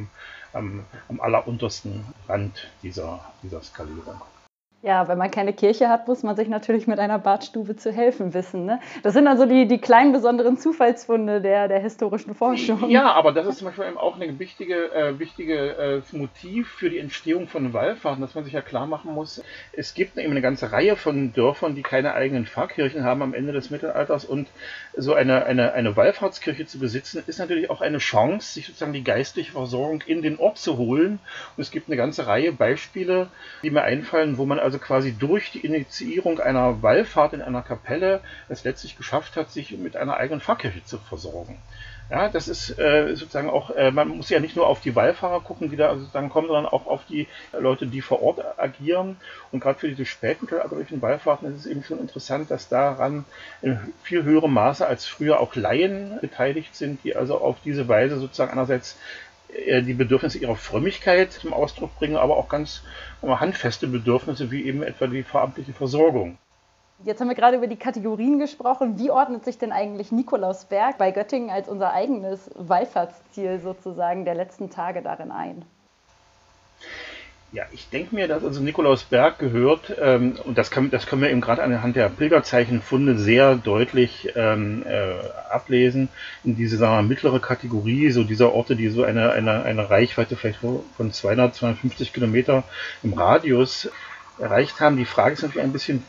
[0.54, 4.22] am, am alleruntersten Rand dieser, dieser Skalierung.
[4.86, 8.36] Ja, wenn man keine Kirche hat, muss man sich natürlich mit einer Badstube zu helfen
[8.36, 8.66] wissen.
[8.66, 8.80] Ne?
[9.02, 12.88] Das sind also die, die kleinen besonderen Zufallsfunde der, der historischen Forschung.
[12.88, 16.92] Ja, aber das ist zum Beispiel eben auch ein wichtige, äh, wichtige äh, Motiv für
[16.92, 19.42] die Entstehung von Wallfahrten, dass man sich ja klar machen muss,
[19.74, 23.54] es gibt eben eine ganze Reihe von Dörfern, die keine eigenen Pfarrkirchen haben am Ende
[23.54, 24.50] des Mittelalters und
[24.96, 29.04] so eine, eine, eine Wallfahrtskirche zu besitzen, ist natürlich auch eine Chance, sich sozusagen die
[29.04, 31.20] geistliche Versorgung in den Ort zu holen.
[31.58, 33.30] Und es gibt eine ganze Reihe Beispiele,
[33.64, 37.62] die mir einfallen, wo man also also quasi durch die Initiierung einer Wallfahrt in einer
[37.62, 41.58] Kapelle es letztlich geschafft hat, sich mit einer eigenen Pfarrkirche zu versorgen.
[42.10, 45.40] Ja, das ist äh, sozusagen auch, äh, man muss ja nicht nur auf die Wallfahrer
[45.42, 49.18] gucken, die da sozusagen kommen, sondern auch auf die Leute, die vor Ort agieren.
[49.52, 53.26] Und gerade für diese spätmittelalterlichen Wallfahrten ist es eben schon interessant, dass daran
[53.64, 58.20] in viel höherem Maße als früher auch Laien beteiligt sind, die also auf diese Weise
[58.20, 58.98] sozusagen einerseits
[59.50, 62.84] die Bedürfnisse ihrer Frömmigkeit zum Ausdruck bringen, aber auch ganz
[63.22, 66.38] handfeste Bedürfnisse wie eben etwa die veramtliche Versorgung.
[67.04, 68.98] Jetzt haben wir gerade über die Kategorien gesprochen.
[68.98, 74.70] Wie ordnet sich denn eigentlich Nikolausberg bei Göttingen als unser eigenes Wallfahrtsziel sozusagen der letzten
[74.70, 75.66] Tage darin ein?
[77.56, 81.30] Ja, ich denke mir, dass also Nikolausberg gehört, ähm, und das, kann, das können wir
[81.30, 85.14] eben gerade anhand der Pilgerzeichenfunde sehr deutlich ähm, äh,
[85.50, 86.10] ablesen,
[86.44, 90.36] in diese sagen wir, mittlere Kategorie, so dieser Orte, die so eine, eine, eine Reichweite
[90.36, 92.66] vielleicht von 200, 250 Kilometer
[93.04, 93.90] im Radius
[94.38, 94.98] erreicht haben.
[94.98, 96.04] Die Frage ist natürlich ein bisschen,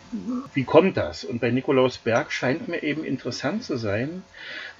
[0.52, 1.22] wie kommt das?
[1.22, 4.24] Und bei Nikolausberg scheint mir eben interessant zu sein,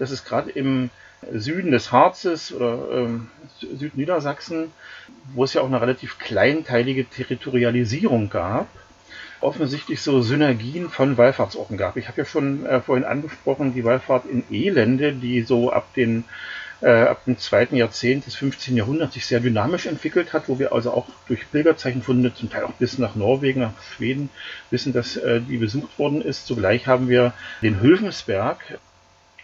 [0.00, 0.90] dass es gerade im
[1.32, 3.28] Süden des Harzes oder ähm,
[3.60, 4.70] Südniedersachsen,
[5.34, 8.68] wo es ja auch eine relativ kleinteilige Territorialisierung gab,
[9.40, 11.96] offensichtlich so Synergien von Wallfahrtsorten gab.
[11.96, 16.24] Ich habe ja schon äh, vorhin angesprochen, die Wallfahrt in Elende, die so ab, den,
[16.80, 18.76] äh, ab dem zweiten Jahrzehnt des 15.
[18.76, 22.72] Jahrhunderts sich sehr dynamisch entwickelt hat, wo wir also auch durch Pilgerzeichenfunde, zum Teil auch
[22.72, 24.30] bis nach Norwegen, nach Schweden,
[24.70, 26.46] wissen, dass äh, die besucht worden ist.
[26.46, 28.78] Zugleich haben wir den Hülfensberg,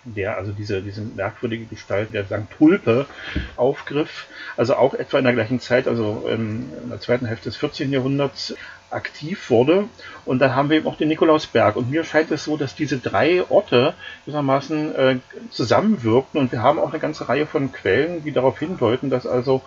[0.04, 2.58] der also diese, diese merkwürdige Gestalt der St.
[2.58, 3.06] Hulpe
[3.56, 7.92] aufgriff, also auch etwa in der gleichen Zeit, also in der zweiten Hälfte des 14.
[7.92, 8.54] Jahrhunderts
[8.92, 9.88] aktiv wurde.
[10.24, 11.76] Und dann haben wir eben auch den Nikolausberg.
[11.76, 15.16] Und mir scheint es so, dass diese drei Orte gewissermaßen äh,
[15.50, 16.38] zusammenwirken.
[16.38, 19.62] Und wir haben auch eine ganze Reihe von Quellen, die darauf hindeuten, dass also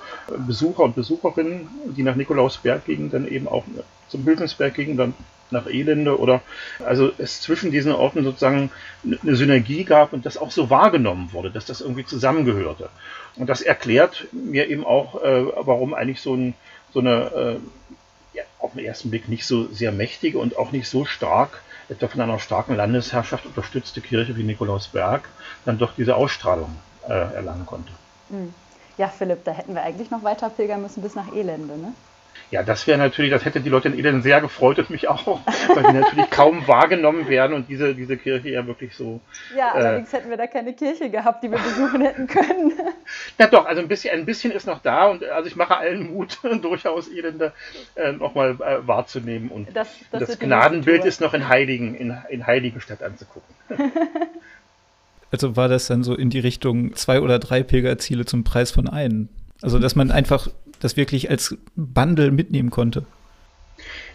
[0.45, 1.67] Besucher und Besucherinnen,
[1.97, 3.63] die nach Nikolausberg gingen, dann eben auch
[4.07, 5.13] zum Hülfensberg gingen, dann
[5.51, 6.41] nach Elende oder
[6.85, 8.71] also es zwischen diesen Orten sozusagen
[9.03, 12.89] eine Synergie gab und das auch so wahrgenommen wurde, dass das irgendwie zusammengehörte.
[13.35, 16.53] Und das erklärt mir eben auch, äh, warum eigentlich so, ein,
[16.93, 17.59] so eine
[18.33, 21.61] äh, ja, auf den ersten Blick nicht so sehr mächtige und auch nicht so stark,
[21.89, 25.27] etwa von einer starken Landesherrschaft unterstützte Kirche wie Nikolausberg,
[25.65, 26.75] dann doch diese Ausstrahlung
[27.07, 27.91] äh, erlangen konnte.
[28.29, 28.53] Hm.
[28.97, 31.93] Ja, Philipp, da hätten wir eigentlich noch weiter pilgern müssen bis nach Elende, ne?
[32.51, 35.39] Ja, das wäre natürlich, das hätte die Leute in Eden sehr gefreut und mich auch,
[35.73, 39.19] weil die natürlich kaum wahrgenommen werden und diese, diese Kirche ja wirklich so.
[39.55, 42.73] Ja, äh, allerdings hätten wir da keine Kirche gehabt, die wir besuchen hätten können.
[43.37, 46.13] Ja, doch, also ein bisschen, ein bisschen ist noch da und also ich mache allen
[46.13, 47.51] Mut, durchaus Elende
[47.95, 52.47] äh, nochmal äh, wahrzunehmen und das, das, das Gnadenbild ist noch in Heiligen, in, in
[52.47, 53.53] Heiligenstadt anzugucken.
[55.31, 58.87] Also war das dann so in die Richtung zwei oder drei Pilgerziele zum Preis von
[58.87, 59.27] einem?
[59.61, 60.47] Also, dass man einfach
[60.79, 63.05] das wirklich als Bundle mitnehmen konnte.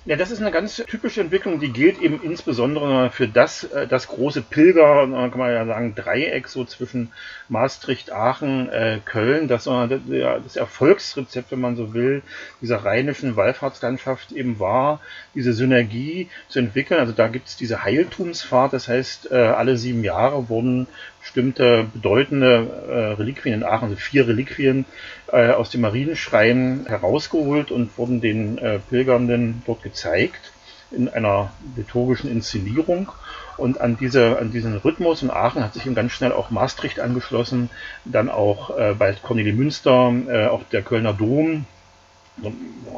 [0.06, 4.08] Ja, das ist eine ganz typische Entwicklung, die gilt eben insbesondere für das, äh, das
[4.08, 7.12] große Pilger, kann man ja sagen, Dreieck so zwischen
[7.50, 12.22] Maastricht, Aachen, äh, Köln, das, das Erfolgsrezept, wenn man so will,
[12.62, 15.00] dieser rheinischen Wallfahrtslandschaft eben war,
[15.34, 16.98] diese Synergie zu entwickeln.
[16.98, 20.86] Also da gibt es diese Heiltumsfahrt, das heißt, äh, alle sieben Jahre wurden
[21.20, 24.84] bestimmte bedeutende äh, Reliquien in Aachen, also vier Reliquien
[25.32, 30.52] äh, aus dem Marienschrein herausgeholt und wurden den äh, Pilgernden dort gezeigt
[30.90, 33.12] in einer liturgischen Inszenierung.
[33.56, 36.98] Und an, diese, an diesen Rhythmus in Aachen hat sich ihm ganz schnell auch Maastricht
[36.98, 37.68] angeschlossen,
[38.06, 41.66] dann auch äh, bald Cornelie Münster, äh, auch der Kölner Dom,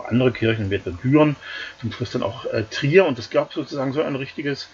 [0.08, 1.36] andere Kirchen wie Büren,
[1.80, 4.68] zum Schluss dann auch äh, Trier und es gab sozusagen so ein richtiges,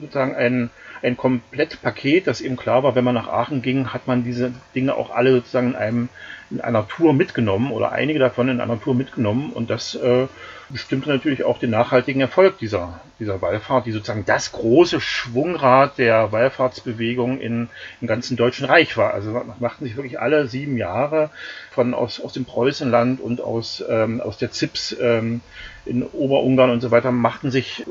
[0.00, 0.70] sozusagen ein,
[1.02, 4.94] ein Komplettpaket, das eben klar war, wenn man nach Aachen ging, hat man diese Dinge
[4.94, 6.08] auch alle sozusagen in, einem,
[6.50, 10.26] in einer Tour mitgenommen oder einige davon in einer Tour mitgenommen und das äh,
[10.70, 16.32] bestimmte natürlich auch den nachhaltigen Erfolg dieser, dieser Wallfahrt, die sozusagen das große Schwungrad der
[16.32, 17.68] Wallfahrtsbewegung in,
[18.00, 19.12] im ganzen Deutschen Reich war.
[19.12, 21.30] Also machten sich wirklich alle sieben Jahre
[21.70, 25.40] von aus, aus dem Preußenland und aus, ähm, aus der Zips ähm,
[25.84, 27.84] in Oberungarn und so weiter, machten sich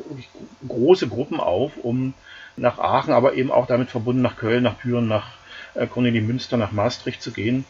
[0.68, 2.14] große Gruppen auf, um
[2.56, 5.28] nach Aachen, aber eben auch damit verbunden nach Köln, nach Büren, nach
[5.76, 7.66] äh, Münster, nach Maastricht zu gehen.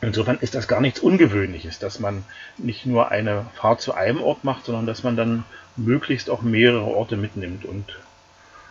[0.00, 2.24] Insofern ist das gar nichts Ungewöhnliches, dass man
[2.58, 5.44] nicht nur eine Fahrt zu einem Ort macht, sondern dass man dann
[5.76, 7.64] möglichst auch mehrere Orte mitnimmt.
[7.64, 7.84] Und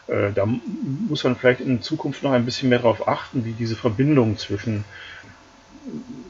[0.08, 3.78] äh, da muss man vielleicht in Zukunft noch ein bisschen mehr darauf achten, wie diese
[3.78, 4.84] Verbindungen zwischen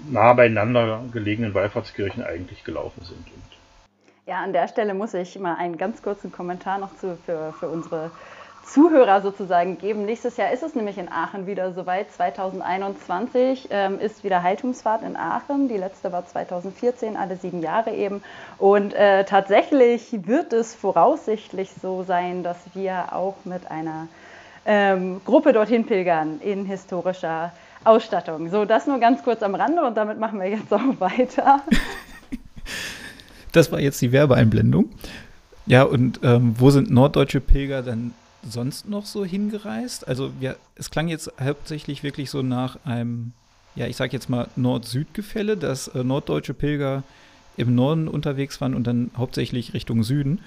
[0.09, 3.25] nah beieinander gelegenen Wallfahrtskirchen eigentlich gelaufen sind.
[3.25, 3.60] Und
[4.31, 7.67] ja, an der Stelle muss ich mal einen ganz kurzen Kommentar noch zu, für, für
[7.67, 8.11] unsere
[8.65, 10.05] Zuhörer sozusagen geben.
[10.05, 12.09] Nächstes Jahr ist es nämlich in Aachen wieder soweit.
[12.13, 15.67] 2021 ähm, ist wieder Haltungsfahrt in Aachen.
[15.67, 18.23] Die letzte war 2014, alle sieben Jahre eben.
[18.57, 24.07] Und äh, tatsächlich wird es voraussichtlich so sein, dass wir auch mit einer
[24.65, 27.51] ähm, Gruppe dorthin pilgern in historischer
[27.83, 28.49] Ausstattung.
[28.49, 31.63] So, das nur ganz kurz am Rande und damit machen wir jetzt auch weiter.
[33.51, 34.89] Das war jetzt die Werbeeinblendung.
[35.65, 38.13] Ja, und ähm, wo sind norddeutsche Pilger dann
[38.49, 40.07] sonst noch so hingereist?
[40.07, 43.33] Also ja, es klang jetzt hauptsächlich wirklich so nach einem,
[43.75, 47.03] ja, ich sag jetzt mal Nord-Süd-Gefälle, dass äh, norddeutsche Pilger
[47.57, 50.39] im Norden unterwegs waren und dann hauptsächlich Richtung Süden.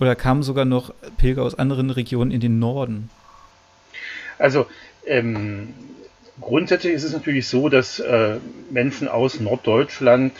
[0.00, 3.10] Oder kamen sogar noch Pilger aus anderen Regionen in den Norden?
[4.38, 4.66] Also
[5.06, 5.68] ähm,
[6.40, 8.38] grundsätzlich ist es natürlich so, dass äh,
[8.70, 10.32] Menschen aus Norddeutschland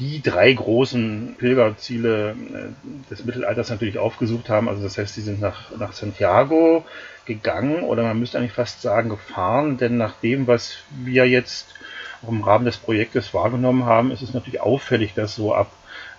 [0.00, 4.68] die drei großen Pilgerziele äh, des Mittelalters natürlich aufgesucht haben.
[4.68, 6.84] Also das heißt, sie sind nach, nach Santiago
[7.26, 11.74] gegangen oder man müsste eigentlich fast sagen gefahren, denn nach dem, was wir jetzt
[12.22, 15.70] auch im Rahmen des Projektes wahrgenommen haben, ist es natürlich auffällig, dass so ab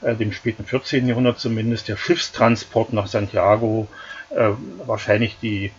[0.02, 1.08] äh, dem späten 14.
[1.08, 3.88] Jahrhundert zumindest der Schiffstransport nach Santiago
[4.30, 4.52] äh,
[4.86, 5.72] wahrscheinlich die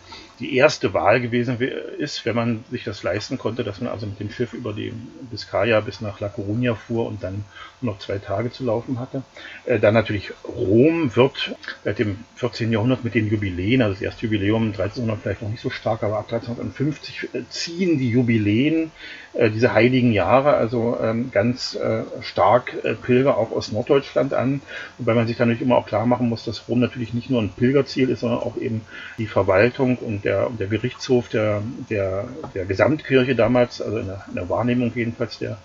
[0.43, 4.21] die erste Wahl gewesen ist, wenn man sich das leisten konnte, dass man also mit
[4.21, 4.93] dem Schiff über die
[5.31, 7.45] Biscaya bis nach La Coruña fuhr und dann
[7.81, 9.23] noch zwei Tage zu laufen hatte.
[9.65, 12.73] Äh, dann natürlich Rom wird seit dem 14.
[12.73, 16.19] Jahrhundert mit den Jubiläen, also das erste Jubiläum 1300 vielleicht noch nicht so stark, aber
[16.19, 18.91] ab 1350 äh, ziehen die Jubiläen
[19.35, 24.61] äh, diese heiligen Jahre, also ähm, ganz äh, stark äh, Pilger auch aus Norddeutschland an,
[24.99, 27.41] wobei man sich dann natürlich immer auch klar machen muss, dass Rom natürlich nicht nur
[27.41, 28.83] ein Pilgerziel ist, sondern auch eben
[29.17, 34.35] die Verwaltung und der, der Gerichtshof der, der, der Gesamtkirche damals, also in der, in
[34.35, 35.59] der Wahrnehmung jedenfalls der,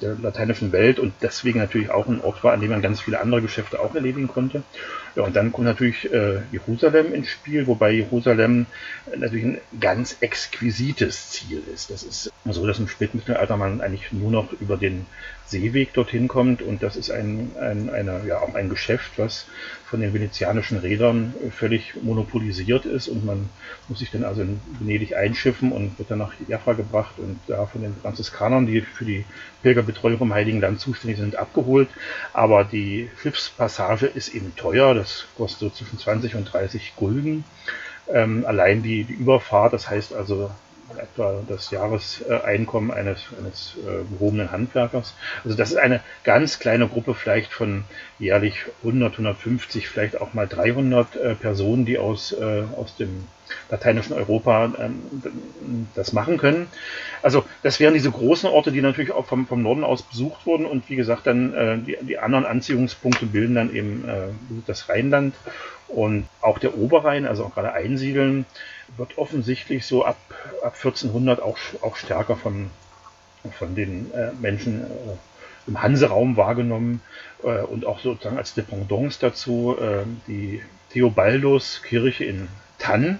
[0.00, 3.20] der lateinischen Welt und deswegen natürlich auch ein Ort war, an dem man ganz viele
[3.20, 4.62] andere Geschäfte auch erledigen konnte.
[5.16, 8.66] Ja, und dann kommt natürlich äh, Jerusalem ins Spiel, wobei Jerusalem
[9.16, 11.90] natürlich ein ganz exquisites Ziel ist.
[11.90, 15.06] Das ist so, dass im Spätmittelalter man eigentlich nur noch über den
[15.50, 19.46] Seeweg dorthin kommt und das ist ein, ein, eine, ja, ein Geschäft, was
[19.84, 23.48] von den venezianischen Rädern völlig monopolisiert ist und man
[23.88, 27.66] muss sich dann also in Venedig einschiffen und wird dann nach Jaffa gebracht und da
[27.66, 29.24] von den Franziskanern, die für die
[29.62, 31.88] Pilgerbetreuung vom Heiligen Land zuständig sind, abgeholt.
[32.32, 37.44] Aber die Schiffspassage ist eben teuer, das kostet so zwischen 20 und 30 Gulden.
[38.12, 40.50] Ähm, allein die, die Überfahrt, das heißt also
[40.98, 45.14] etwa das Jahreseinkommen eines, eines äh, gehobenen Handwerkers.
[45.44, 47.84] Also das ist eine ganz kleine Gruppe vielleicht von
[48.18, 53.26] jährlich 100, 150, vielleicht auch mal 300 äh, Personen, die aus, äh, aus dem
[53.68, 56.68] lateinischen Europa ähm, das machen können.
[57.22, 60.66] Also das wären diese großen Orte, die natürlich auch vom, vom Norden aus besucht wurden
[60.66, 64.28] und wie gesagt dann äh, die, die anderen Anziehungspunkte bilden dann eben äh,
[64.66, 65.34] das Rheinland
[65.94, 68.46] und auch der Oberrhein, also auch gerade Einsiedeln,
[68.96, 70.18] wird offensichtlich so ab,
[70.62, 72.70] ab 1400 auch, auch stärker von,
[73.58, 74.86] von den äh, Menschen äh,
[75.66, 77.02] im Hanseraum wahrgenommen
[77.42, 82.48] äh, und auch sozusagen als Dependance dazu äh, die Theobaldus-Kirche in
[82.78, 83.18] Tann.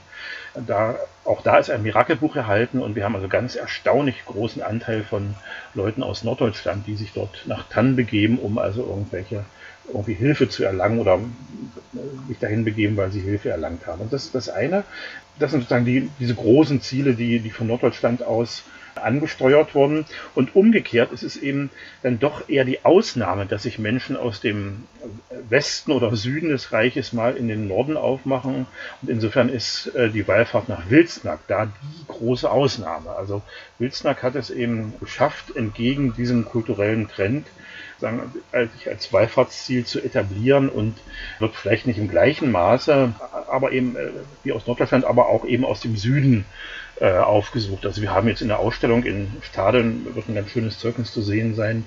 [0.67, 5.05] Da, auch da ist ein Mirakelbuch erhalten und wir haben also ganz erstaunlich großen Anteil
[5.05, 5.35] von
[5.75, 9.45] Leuten aus Norddeutschland, die sich dort nach Tann begeben, um also irgendwelche
[9.93, 11.19] irgendwie Hilfe zu erlangen oder
[12.29, 14.01] sich dahin begeben, weil sie Hilfe erlangt haben.
[14.03, 14.85] Und das ist das eine.
[15.39, 18.63] Das sind sozusagen die, diese großen Ziele, die, die von Norddeutschland aus
[18.97, 20.05] angesteuert wurden.
[20.35, 21.71] Und umgekehrt ist es eben
[22.03, 24.85] dann doch eher die Ausnahme, dass sich Menschen aus dem
[25.49, 28.67] Westen oder Süden des Reiches mal in den Norden aufmachen.
[29.03, 33.11] Und insofern ist äh, die Wallfahrt nach Wilsnack da die große Ausnahme.
[33.11, 33.43] Also
[33.79, 37.47] Wilsnack hat es eben geschafft, entgegen diesem kulturellen Trend,
[38.01, 38.33] sagen,
[38.77, 40.97] sich als Wallfahrtsziel zu etablieren und
[41.39, 43.13] wird vielleicht nicht im gleichen Maße,
[43.49, 44.11] aber eben äh,
[44.43, 46.45] wie aus Norddeutschland, aber auch eben aus dem Süden
[47.01, 47.87] äh, aufgesucht.
[47.87, 51.23] Also wir haben jetzt in der Ausstellung in Stadeln, wird ein ganz schönes Zeugnis zu
[51.23, 51.87] sehen sein,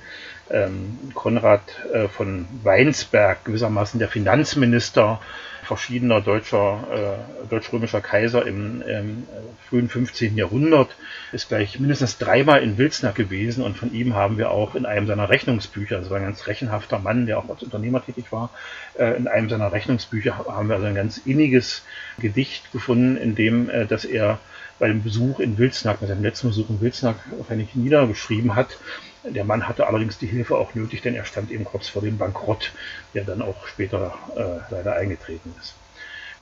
[0.49, 1.61] ähm, Konrad
[1.93, 5.21] äh, von Weinsberg, gewissermaßen der Finanzminister
[5.63, 9.27] verschiedener deutscher, äh, deutsch-römischer Kaiser im, im
[9.69, 10.35] frühen 15.
[10.35, 10.95] Jahrhundert,
[11.31, 15.07] ist gleich mindestens dreimal in Wilsnack gewesen und von ihm haben wir auch in einem
[15.07, 18.49] seiner Rechnungsbücher, also ein ganz rechenhafter Mann, der auch als Unternehmer tätig war,
[18.97, 21.83] äh, in einem seiner Rechnungsbücher haben wir also ein ganz inniges
[22.19, 24.39] Gedicht gefunden, in dem, äh, dass er
[24.79, 28.77] bei dem Besuch in Wilsnack, bei seinem letzten Besuch in Wilsnack, wahrscheinlich niedergeschrieben hat,
[29.23, 32.17] der Mann hatte allerdings die Hilfe auch nötig, denn er stand eben kurz vor dem
[32.17, 32.73] Bankrott,
[33.13, 35.75] der dann auch später äh, leider eingetreten ist.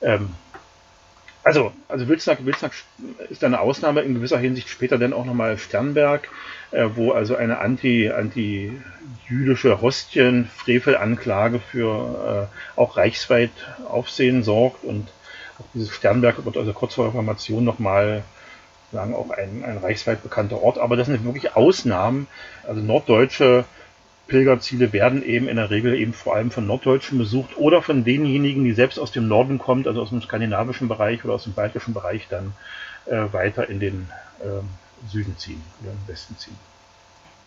[0.01, 0.35] Ähm,
[1.43, 2.71] also, also Wilsnack, Wilsnack
[3.29, 6.29] ist eine Ausnahme in gewisser Hinsicht später dann auch nochmal Sternberg,
[6.71, 13.51] äh, wo also eine anti, anti-jüdische Hostien-Frevelanklage für äh, auch reichsweit
[13.87, 15.07] Aufsehen sorgt und
[15.61, 18.23] auch dieses Sternberg wird also kurz vor Reformation nochmal
[18.91, 22.27] sagen auch ein, ein reichsweit bekannter Ort, aber das sind wirklich Ausnahmen.
[22.67, 23.65] Also norddeutsche
[24.27, 28.63] Pilgerziele werden eben in der Regel eben vor allem von Norddeutschen besucht oder von denjenigen,
[28.63, 31.93] die selbst aus dem Norden kommt, also aus dem skandinavischen Bereich oder aus dem baltischen
[31.93, 32.53] Bereich dann
[33.05, 36.57] äh, weiter in den äh, Süden ziehen oder im Westen ziehen.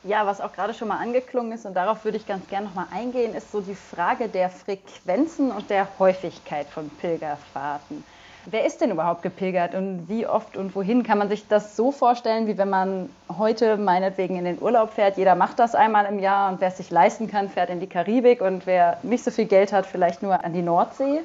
[0.06, 2.88] Ja, was auch gerade schon mal angeklungen ist und darauf würde ich ganz gerne nochmal
[2.92, 8.04] eingehen, ist so die Frage der Frequenzen und der Häufigkeit von Pilgerfahrten.
[8.46, 11.02] Wer ist denn überhaupt gepilgert und wie oft und wohin?
[11.02, 15.16] Kann man sich das so vorstellen, wie wenn man heute meinetwegen in den Urlaub fährt?
[15.16, 17.86] Jeder macht das einmal im Jahr und wer es sich leisten kann, fährt in die
[17.86, 21.20] Karibik und wer nicht so viel Geld hat, vielleicht nur an die Nordsee?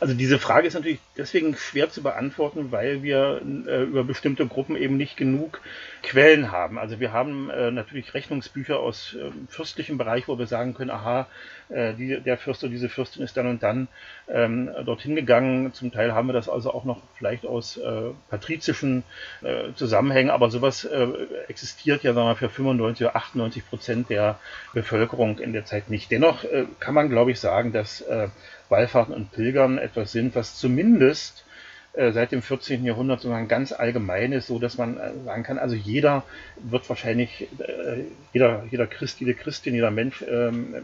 [0.00, 4.76] Also diese Frage ist natürlich deswegen schwer zu beantworten, weil wir äh, über bestimmte Gruppen
[4.76, 5.60] eben nicht genug
[6.02, 6.78] Quellen haben.
[6.78, 11.26] Also wir haben äh, natürlich Rechnungsbücher aus äh, fürstlichem Bereich, wo wir sagen können, aha,
[11.68, 13.88] äh, die, der Fürst oder diese Fürstin ist dann und dann
[14.28, 15.72] ähm, dorthin gegangen.
[15.72, 19.04] Zum Teil haben wir das also auch noch vielleicht aus äh, patrizischen
[19.42, 20.88] äh, Zusammenhängen, aber sowas
[21.48, 24.38] existiert ja sagen wir, für 95 oder 98 Prozent der
[24.72, 26.10] Bevölkerung in der Zeit nicht.
[26.10, 26.44] Dennoch
[26.80, 28.04] kann man, glaube ich, sagen, dass
[28.72, 31.01] Wallfahrten und Pilgern etwas sind, was zumindest
[31.94, 32.84] äh, seit dem 14.
[32.84, 36.22] Jahrhundert sozusagen ganz allgemein ist, so dass man äh, sagen kann, also jeder
[36.56, 40.74] wird wahrscheinlich, äh, jeder, jeder Christ, jede Christin, jeder Mensch ähm,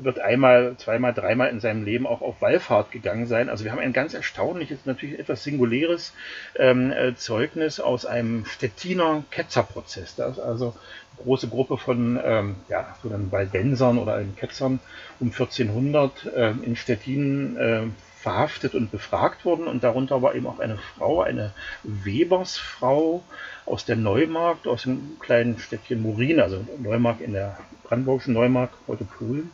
[0.00, 3.50] wird einmal, zweimal, dreimal in seinem Leben auch auf Wallfahrt gegangen sein.
[3.50, 6.14] Also wir haben ein ganz erstaunliches, natürlich etwas singuläres
[6.56, 10.16] ähm, Zeugnis aus einem Stettiner Ketzerprozess.
[10.16, 10.74] Da ist also
[11.18, 14.80] eine große Gruppe von ähm, ja, so dann Waldensern oder Ketzern
[15.20, 17.82] um 1400 äh, in Stettin äh,
[18.24, 21.52] verhaftet und befragt worden und darunter war eben auch eine Frau, eine
[21.82, 23.22] Webersfrau
[23.66, 29.04] aus der Neumarkt, aus dem kleinen Städtchen Murin, also Neumark in der brandenburgischen Neumark, heute
[29.04, 29.50] Polen.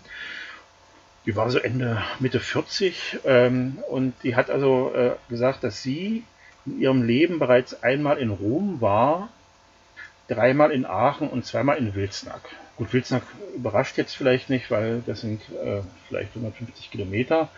[1.26, 6.22] Die war so Ende, Mitte 40 ähm, und die hat also äh, gesagt, dass sie
[6.64, 9.30] in ihrem Leben bereits einmal in Rom war,
[10.28, 12.42] dreimal in Aachen und zweimal in Wilsnack.
[12.76, 13.24] Gut, Wilsnack
[13.56, 17.48] überrascht jetzt vielleicht nicht, weil das sind äh, vielleicht 150 Kilometer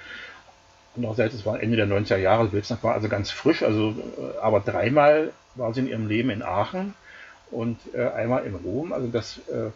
[0.94, 4.60] Andererseits, es war Ende der 90er Jahre, Wilsnack war also ganz frisch, also äh, aber
[4.60, 6.94] dreimal war sie in ihrem Leben in Aachen
[7.50, 8.92] und äh, einmal in Rom.
[8.92, 9.70] Also das äh,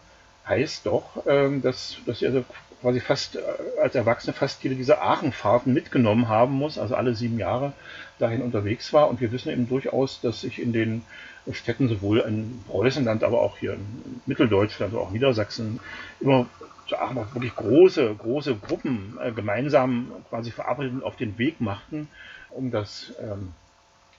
[0.47, 2.43] heißt doch, äh, dass, dass sie also
[2.81, 3.41] quasi fast äh,
[3.81, 7.73] als Erwachsene fast jede dieser Aachenfahrten mitgenommen haben muss, also alle sieben Jahre
[8.19, 9.09] dahin unterwegs war.
[9.09, 11.03] Und wir wissen eben durchaus, dass sich in den
[11.51, 15.79] Städten sowohl in Preußenland, aber auch hier in Mitteldeutschland, also auch Niedersachsen
[16.19, 16.47] immer
[16.93, 22.07] auch wirklich große, große Gruppen äh, gemeinsam quasi verabredet auf den Weg machten,
[22.49, 23.53] um das ähm,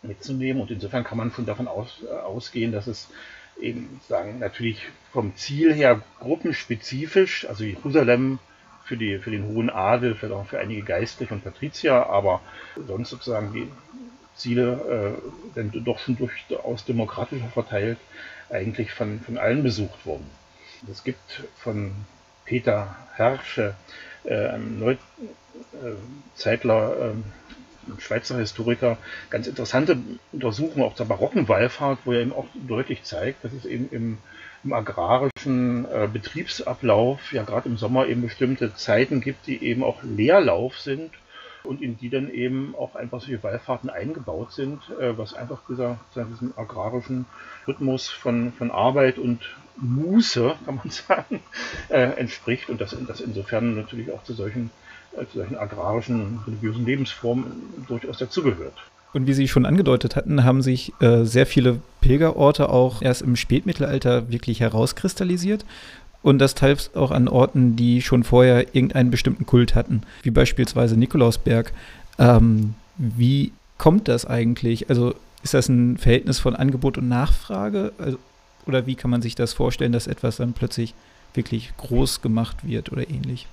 [0.03, 0.63] mitzunehmen.
[0.63, 3.09] Und insofern kann man schon davon aus, äh, ausgehen, dass es
[3.61, 8.39] eben sagen, natürlich vom Ziel her gruppenspezifisch, also Jerusalem
[8.85, 12.41] für, die, für den hohen Adel, vielleicht auch für einige Geistliche und Patrizier, aber
[12.87, 13.69] sonst sozusagen die
[14.35, 17.99] Ziele äh, dann doch schon durchaus demokratischer verteilt,
[18.51, 20.27] eigentlich von, von allen besucht wurden.
[20.91, 21.93] Es gibt von
[22.49, 23.75] Peter Herrsche,
[24.25, 24.79] äh, ein
[26.35, 28.97] Neuzeitler, äh, Schweizer Historiker,
[29.31, 29.99] ganz interessante
[30.33, 34.19] Untersuchungen auch zur barocken Wallfahrt, wo er eben auch deutlich zeigt, dass es eben im,
[34.65, 40.03] im agrarischen äh, Betriebsablauf ja gerade im Sommer eben bestimmte Zeiten gibt, die eben auch
[40.03, 41.11] Leerlauf sind
[41.65, 45.99] und in die dann eben auch einfach solche Wallfahrten eingebaut sind, äh, was einfach dieser,
[46.15, 47.27] diesem agrarischen
[47.67, 49.41] Rhythmus von, von Arbeit und
[49.81, 51.41] Muße, kann man sagen,
[51.89, 54.71] äh, entspricht und das, das insofern natürlich auch zu solchen,
[55.17, 57.47] äh, zu solchen agrarischen, religiösen Lebensformen
[57.87, 58.75] durchaus dazugehört.
[59.15, 63.37] Und wie Sie schon angedeutet hatten, haben sich äh, sehr viele Pilgerorte auch erst im
[63.37, 65.65] Spätmittelalter wirklich herauskristallisiert.
[66.21, 70.97] Und das teils auch an Orten, die schon vorher irgendeinen bestimmten Kult hatten, wie beispielsweise
[70.97, 71.73] Nikolausberg.
[72.19, 74.91] Ähm, wie kommt das eigentlich?
[74.91, 77.93] Also ist das ein Verhältnis von Angebot und Nachfrage?
[77.99, 78.19] Also,
[78.69, 80.95] oder wie kann man sich das vorstellen, dass etwas dann plötzlich
[81.35, 83.47] wirklich groß gemacht wird oder ähnlich?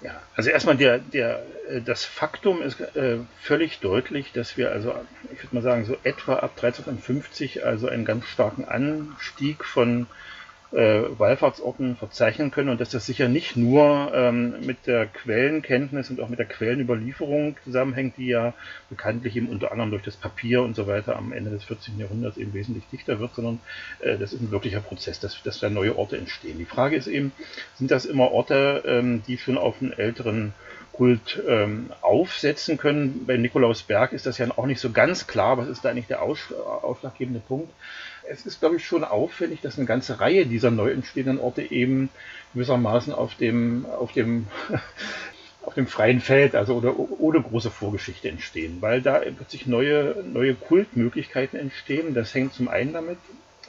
[0.00, 4.94] Ja, also erstmal der, der, äh, das Faktum ist äh, völlig deutlich, dass wir also,
[5.32, 10.06] ich würde mal sagen, so etwa ab 1350 also einen ganz starken Anstieg von
[10.72, 16.20] äh, Wallfahrtsorten verzeichnen können und dass das sicher nicht nur ähm, mit der Quellenkenntnis und
[16.20, 18.52] auch mit der Quellenüberlieferung zusammenhängt, die ja
[18.90, 21.98] bekanntlich eben unter anderem durch das Papier und so weiter am Ende des 14.
[21.98, 23.60] Jahrhunderts eben wesentlich dichter wird, sondern
[24.00, 26.58] äh, das ist ein wirklicher Prozess, dass, dass da neue Orte entstehen.
[26.58, 27.32] Die Frage ist eben,
[27.76, 30.52] sind das immer Orte, ähm, die schon auf einen älteren
[30.92, 33.24] Kult ähm, aufsetzen können.
[33.24, 35.56] Bei Nikolausberg ist das ja auch nicht so ganz klar.
[35.56, 37.72] Was ist da eigentlich der aus, ausschlaggebende Punkt?
[38.28, 42.08] Es ist, glaube ich, schon auffällig, dass eine ganze Reihe dieser neu entstehenden Orte eben
[42.54, 44.46] gewissermaßen auf dem, auf dem,
[45.62, 50.54] auf dem freien Feld, also oder ohne große Vorgeschichte entstehen, weil da plötzlich neue, neue
[50.54, 52.14] Kultmöglichkeiten entstehen.
[52.14, 53.18] Das hängt zum einen damit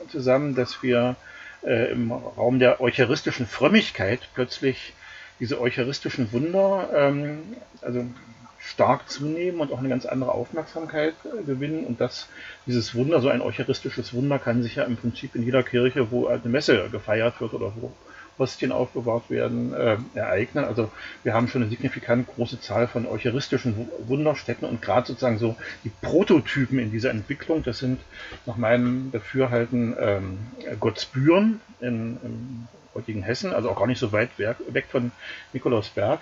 [0.10, 1.16] zusammen, dass wir
[1.64, 4.94] äh, im Raum der eucharistischen Frömmigkeit plötzlich
[5.40, 7.40] diese eucharistischen Wunder ähm,
[7.82, 8.06] also
[8.70, 11.86] stark zunehmen und auch eine ganz andere Aufmerksamkeit äh, gewinnen.
[11.86, 12.28] Und das,
[12.68, 16.28] dieses Wunder, so ein eucharistisches Wunder, kann sich ja im Prinzip in jeder Kirche, wo
[16.28, 17.92] eine Messe gefeiert wird oder wo
[18.38, 20.64] Hostien aufbewahrt werden, äh, ereignen.
[20.64, 20.90] Also
[21.24, 25.92] wir haben schon eine signifikant große Zahl von eucharistischen Wunderstätten und gerade sozusagen so die
[26.02, 28.00] Prototypen in dieser Entwicklung, das sind
[28.46, 30.40] nach meinem Dafürhalten ähm,
[30.80, 35.12] Gottsbüren in, im heutigen Hessen, also auch gar nicht so weit weg von
[35.54, 36.22] Nikolausberg.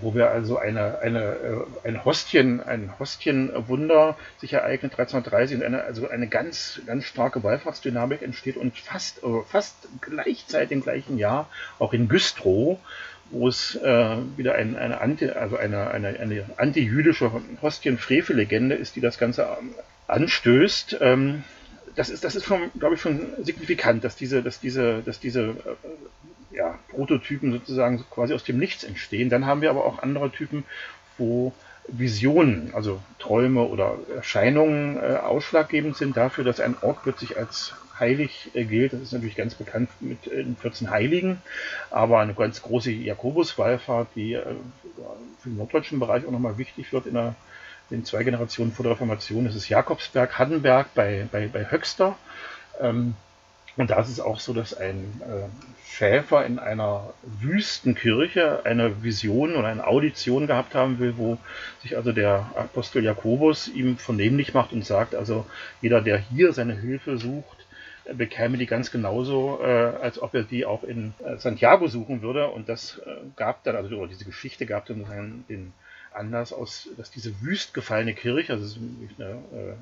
[0.00, 5.82] Wo wir also eine, eine, äh, ein Hostien, ein Hostienwunder sich ereignet 1330 und eine,
[5.82, 11.48] also eine ganz, ganz starke Wallfahrtsdynamik entsteht und fast, äh, fast gleichzeitig im gleichen Jahr
[11.78, 12.78] auch in Güstrow,
[13.30, 17.30] wo es äh, wieder ein, eine anti, also eine, eine, eine antijüdische
[17.62, 19.74] Hostien-Frevel-Legende ist, die das Ganze ähm,
[20.08, 20.98] anstößt.
[21.00, 21.44] Ähm,
[21.94, 25.40] das ist, das ist schon, glaube ich, schon signifikant, dass diese, dass diese, dass diese
[25.40, 25.54] äh,
[26.50, 29.30] ja, Prototypen sozusagen quasi aus dem Nichts entstehen.
[29.30, 30.64] Dann haben wir aber auch andere Typen,
[31.18, 31.52] wo
[31.88, 38.50] Visionen, also Träume oder Erscheinungen äh, ausschlaggebend sind dafür, dass ein Ort plötzlich als heilig
[38.54, 38.92] äh, gilt.
[38.92, 41.40] Das ist natürlich ganz bekannt mit äh, den 14 Heiligen,
[41.90, 44.42] aber eine ganz große Jakobuswallfahrt, die äh,
[45.40, 47.34] für den norddeutschen Bereich auch nochmal wichtig wird in, der,
[47.90, 52.16] in zwei Generationen vor der Reformation, das ist Jakobsberg, Haddenberg bei, bei, bei Höxter.
[52.80, 53.14] Ähm,
[53.76, 55.48] und da ist es auch so, dass ein äh,
[55.86, 61.38] Schäfer in einer Wüstenkirche eine Vision oder eine Audition gehabt haben will, wo
[61.82, 65.46] sich also der Apostel Jakobus ihm vernehmlich macht und sagt, also
[65.82, 67.66] jeder, der hier seine Hilfe sucht,
[68.12, 72.48] bekäme die ganz genauso, äh, als ob er die auch in äh, Santiago suchen würde.
[72.48, 75.72] Und das äh, gab dann, also diese Geschichte gab dann den
[76.12, 78.80] Anlass aus, dass diese wüst gefallene Kirche, also
[79.18, 79.76] eine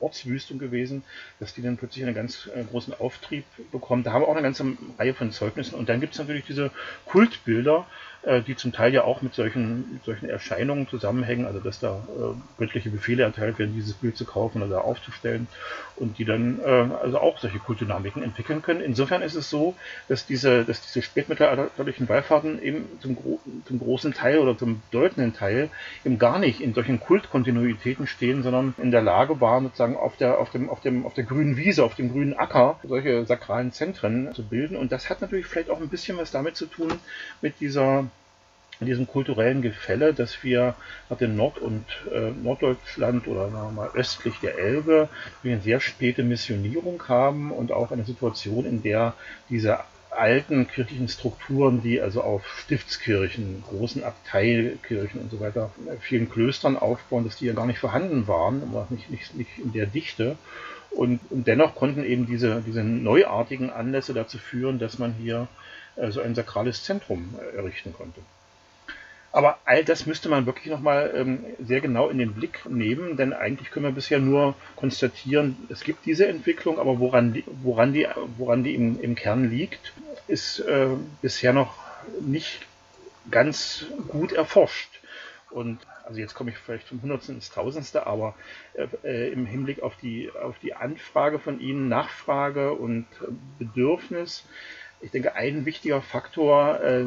[0.00, 1.04] Ortswüstung gewesen,
[1.38, 4.02] dass die dann plötzlich einen ganz äh, großen Auftrieb bekommen.
[4.02, 4.64] Da haben wir auch eine ganze
[4.98, 5.74] Reihe von Zeugnissen.
[5.74, 6.70] Und dann gibt es natürlich diese
[7.06, 7.86] Kultbilder,
[8.22, 12.02] äh, die zum Teil ja auch mit solchen, mit solchen Erscheinungen zusammenhängen, also dass da
[12.08, 15.46] äh, göttliche Befehle erteilt werden, dieses Bild zu kaufen oder aufzustellen
[15.96, 18.82] und die dann äh, also auch solche Kultdynamiken entwickeln können.
[18.82, 19.74] Insofern ist es so,
[20.08, 25.34] dass diese, dass diese spätmittelalterlichen Wallfahrten eben zum, gro zum großen Teil oder zum bedeutenden
[25.34, 25.70] Teil
[26.04, 30.38] eben gar nicht in solchen Kultkontinuitäten stehen, sondern in der Lage waren, sozusagen auf der,
[30.38, 34.34] auf dem, auf dem, auf der grünen Wiese, auf dem grünen Acker solche sakralen Zentren
[34.34, 34.76] zu bilden.
[34.76, 36.92] Und das hat natürlich vielleicht auch ein bisschen was damit zu tun
[37.40, 38.09] mit dieser
[38.80, 40.74] in diesem kulturellen Gefälle, dass wir
[41.08, 45.08] nach dem Nord- und äh, Norddeutschland oder mal östlich der Elbe
[45.44, 49.14] eine sehr späte Missionierung haben und auch eine Situation, in der
[49.50, 55.70] diese alten kirchlichen Strukturen, die also auf Stiftskirchen, großen Abteikirchen und so weiter,
[56.00, 59.72] vielen Klöstern aufbauen, dass die ja gar nicht vorhanden waren, aber nicht, nicht, nicht in
[59.72, 60.36] der Dichte.
[60.90, 65.46] Und, und dennoch konnten eben diese, diese neuartigen Anlässe dazu führen, dass man hier
[65.96, 68.20] äh, so ein sakrales Zentrum äh, errichten konnte.
[69.32, 73.32] Aber all das müsste man wirklich nochmal ähm, sehr genau in den Blick nehmen, denn
[73.32, 78.08] eigentlich können wir bisher nur konstatieren, es gibt diese Entwicklung, aber woran die, woran die,
[78.38, 79.92] woran die im, im Kern liegt,
[80.26, 80.88] ist äh,
[81.22, 81.74] bisher noch
[82.20, 82.66] nicht
[83.30, 85.00] ganz gut erforscht.
[85.50, 88.34] Und also jetzt komme ich vielleicht vom Hundertsten ins Tausendste, aber
[88.74, 93.06] äh, äh, im Hinblick auf die, auf die Anfrage von Ihnen, Nachfrage und
[93.60, 94.44] Bedürfnis,
[95.02, 97.04] ich denke, ein wichtiger Faktor, äh,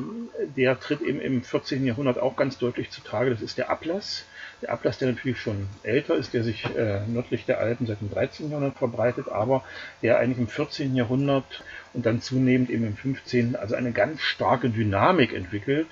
[0.56, 1.86] der tritt eben im 14.
[1.86, 4.26] Jahrhundert auch ganz deutlich zutage, das ist der Ablass.
[4.62, 8.10] Der Ablass, der natürlich schon älter ist, der sich äh, nördlich der Alpen seit dem
[8.10, 8.50] 13.
[8.50, 9.64] Jahrhundert verbreitet, aber
[10.02, 10.96] der eigentlich im 14.
[10.96, 11.64] Jahrhundert
[11.94, 13.56] und dann zunehmend eben im 15.
[13.56, 15.88] also eine ganz starke Dynamik entwickelt.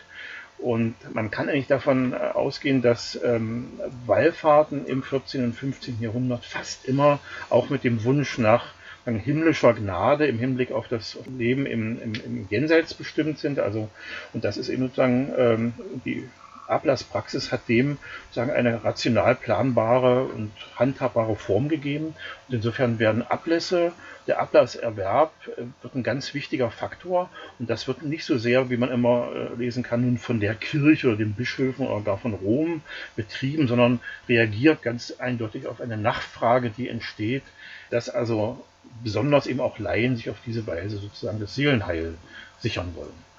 [0.58, 5.44] Und man kann eigentlich davon äh, ausgehen, dass ähm, Wallfahrten im 14.
[5.44, 5.98] und 15.
[6.00, 8.74] Jahrhundert fast immer auch mit dem Wunsch nach
[9.06, 13.60] himmlischer Gnade im Hinblick auf das Leben im, im, im Jenseits bestimmt sind.
[13.60, 13.90] Also,
[14.34, 15.74] und das ist eben sozusagen ähm,
[16.06, 16.28] die
[16.72, 17.98] Ablasspraxis hat dem
[18.30, 22.16] sozusagen eine rational planbare und handhabbare Form gegeben.
[22.48, 23.92] Und insofern werden Ablässe,
[24.28, 27.30] der Ablasserwerb äh, wird ein ganz wichtiger Faktor.
[27.60, 30.56] Und das wird nicht so sehr, wie man immer äh, lesen kann, nun von der
[30.56, 32.82] Kirche oder den Bischöfen oder gar von Rom
[33.16, 34.00] betrieben, sondern
[34.30, 37.44] reagiert ganz eindeutig auf eine Nachfrage, die entsteht,
[37.90, 38.64] dass also
[39.04, 42.16] besonders eben auch Laien sich auf diese Weise sozusagen das Seelenheil
[42.60, 43.32] sichern wollen.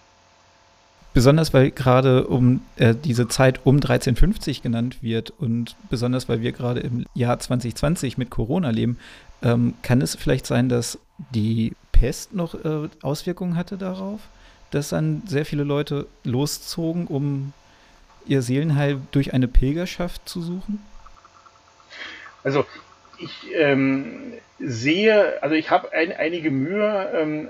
[1.14, 6.52] Besonders weil gerade um äh, diese Zeit um 1350 genannt wird und besonders weil wir
[6.52, 8.98] gerade im Jahr 2020 mit Corona leben,
[9.42, 10.98] ähm, kann es vielleicht sein, dass
[11.34, 14.20] die Pest noch äh, Auswirkungen hatte darauf,
[14.70, 17.52] dass dann sehr viele Leute loszogen, um
[18.26, 20.80] ihr Seelenheil durch eine Pilgerschaft zu suchen?
[22.42, 22.64] Also
[23.18, 27.48] ich ähm, sehe, also ich habe ein, einige Mühe, ähm,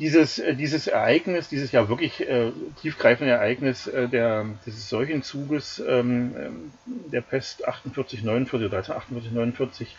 [0.00, 6.34] dieses, äh, dieses Ereignis, dieses ja wirklich äh, tiefgreifende Ereignis äh, der, dieses Seuchenzuges ähm,
[6.36, 6.72] ähm
[7.12, 9.96] der Pest 48, 49 oder 1348, 49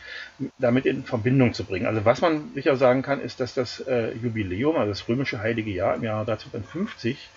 [0.58, 1.86] damit in Verbindung zu bringen.
[1.86, 5.72] Also was man sicher sagen kann, ist, dass das äh, Jubiläum, also das römische Heilige
[5.72, 7.30] Jahr im Jahr 1350,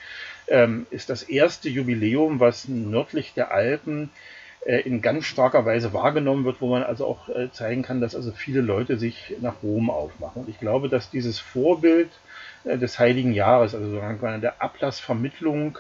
[0.48, 4.33] ähm, ist das erste Jubiläum, was nördlich der Alpen äh,
[4.64, 8.32] in ganz starker Weise wahrgenommen wird, wo man also auch äh, zeigen kann, dass also
[8.32, 10.42] viele Leute sich nach Rom aufmachen.
[10.42, 12.10] Und ich glaube, dass dieses Vorbild
[12.64, 15.78] äh, des Heiligen Jahres, also sozusagen der Ablassvermittlung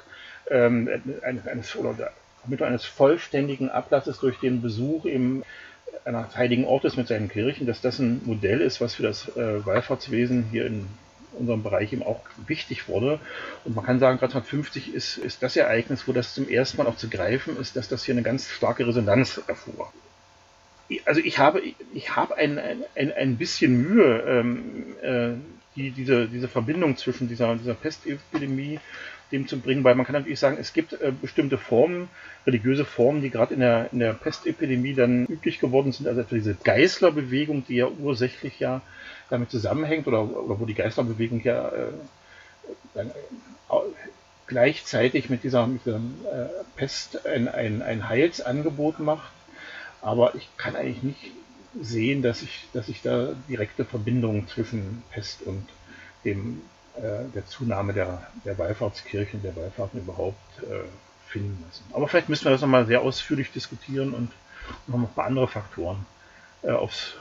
[0.50, 0.88] ähm,
[1.22, 5.42] eines, oder der Vermittlung eines vollständigen Ablasses durch den Besuch im
[6.04, 9.64] eines heiligen Ortes mit seinen Kirchen, dass das ein Modell ist, was für das äh,
[9.64, 10.86] Wallfahrtswesen hier in
[11.34, 13.20] unserem Bereich eben auch wichtig wurde.
[13.64, 16.96] Und man kann sagen, 1950 ist, ist das Ereignis, wo das zum ersten Mal auch
[16.96, 19.92] zu greifen ist, dass das hier eine ganz starke Resonanz erfuhr.
[21.06, 21.62] Also ich habe,
[21.94, 25.34] ich habe ein, ein, ein bisschen Mühe, ähm, äh,
[25.76, 28.80] die, diese, diese Verbindung zwischen dieser, dieser Pestepidemie
[29.32, 32.08] dem zu bringen, weil man kann natürlich sagen, es gibt äh, bestimmte Formen,
[32.46, 36.34] religiöse Formen, die gerade in der, in der Pestepidemie dann üblich geworden sind, also etwa
[36.34, 38.82] diese Geißlerbewegung, die ja ursächlich ja
[39.30, 41.92] damit zusammenhängt oder, oder wo die Geisterbewegung ja äh,
[42.94, 43.12] dann, äh,
[44.46, 49.32] gleichzeitig mit dieser, mit dieser äh, Pest ein, ein, ein Heilsangebot macht.
[50.02, 51.30] Aber ich kann eigentlich nicht
[51.80, 55.66] sehen, dass ich, dass ich da direkte Verbindungen zwischen Pest und
[56.24, 56.60] dem,
[56.96, 60.84] der Zunahme der, der Wallfahrtskirchen, der Wallfahrten überhaupt äh,
[61.28, 61.84] finden lassen.
[61.92, 64.30] Aber vielleicht müssen wir das nochmal sehr ausführlich diskutieren und
[64.86, 66.06] noch ein paar andere Faktoren
[66.62, 67.14] äh, aufs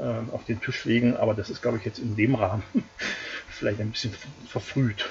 [0.00, 2.62] äh, auf den Tisch legen, aber das ist, glaube ich, jetzt in dem Rahmen
[3.50, 4.14] vielleicht ein bisschen
[4.48, 5.08] verfrüht.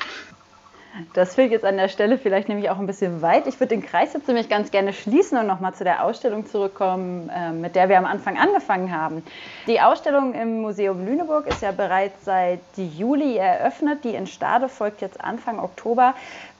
[1.13, 3.47] Das fehlt jetzt an der Stelle vielleicht nämlich auch ein bisschen weit.
[3.47, 7.29] Ich würde den Kreis jetzt nämlich ganz gerne schließen und nochmal zu der Ausstellung zurückkommen,
[7.29, 9.23] äh, mit der wir am Anfang angefangen haben.
[9.65, 14.03] Die Ausstellung im Museum Lüneburg ist ja bereits seit Juli eröffnet.
[14.03, 16.13] Die in Stade folgt jetzt Anfang Oktober.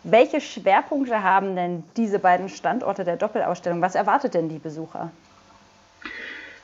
[0.04, 3.82] Welche Schwerpunkte haben denn diese beiden Standorte der Doppelausstellung?
[3.82, 5.12] Was erwartet denn die Besucher?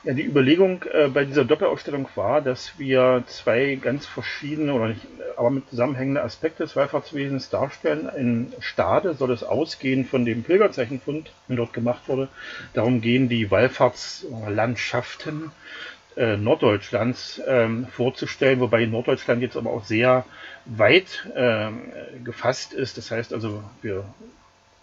[0.02, 5.06] Ja, die Überlegung äh, bei dieser Doppelausstellung war, dass wir zwei ganz verschiedene oder nicht,
[5.36, 8.08] aber mit zusammenhängende Aspekte des Wallfahrtswesens darstellen.
[8.16, 12.28] In Stade soll es ausgehen von dem Pilgerzeichenfund, der dort gemacht wurde.
[12.72, 15.50] Darum gehen die Wallfahrtslandschaften
[16.16, 20.24] äh, Norddeutschlands ähm, vorzustellen, wobei Norddeutschland jetzt aber auch sehr
[20.64, 21.68] weit äh,
[22.24, 22.96] gefasst ist.
[22.96, 24.06] Das heißt also, wir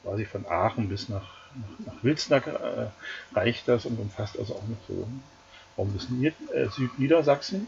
[0.03, 1.36] quasi von Aachen bis nach
[1.85, 5.07] nach Wilsnack äh, reicht das und umfasst also auch noch so
[5.77, 6.07] Raum des
[6.53, 7.67] äh, Südniedersachsen.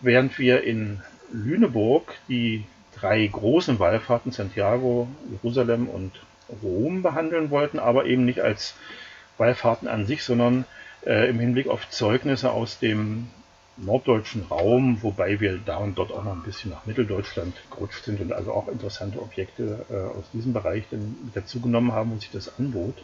[0.00, 1.00] Während wir in
[1.32, 6.12] Lüneburg die drei großen Wallfahrten Santiago, Jerusalem und
[6.62, 8.74] Rom behandeln wollten, aber eben nicht als
[9.38, 10.64] Wallfahrten an sich, sondern
[11.06, 13.28] äh, im Hinblick auf Zeugnisse aus dem
[13.76, 18.20] norddeutschen Raum, wobei wir da und dort auch noch ein bisschen nach Mitteldeutschland gerutscht sind
[18.20, 22.30] und also auch interessante Objekte äh, aus diesem Bereich dann mit dazugenommen haben und sich
[22.30, 22.96] das anbot.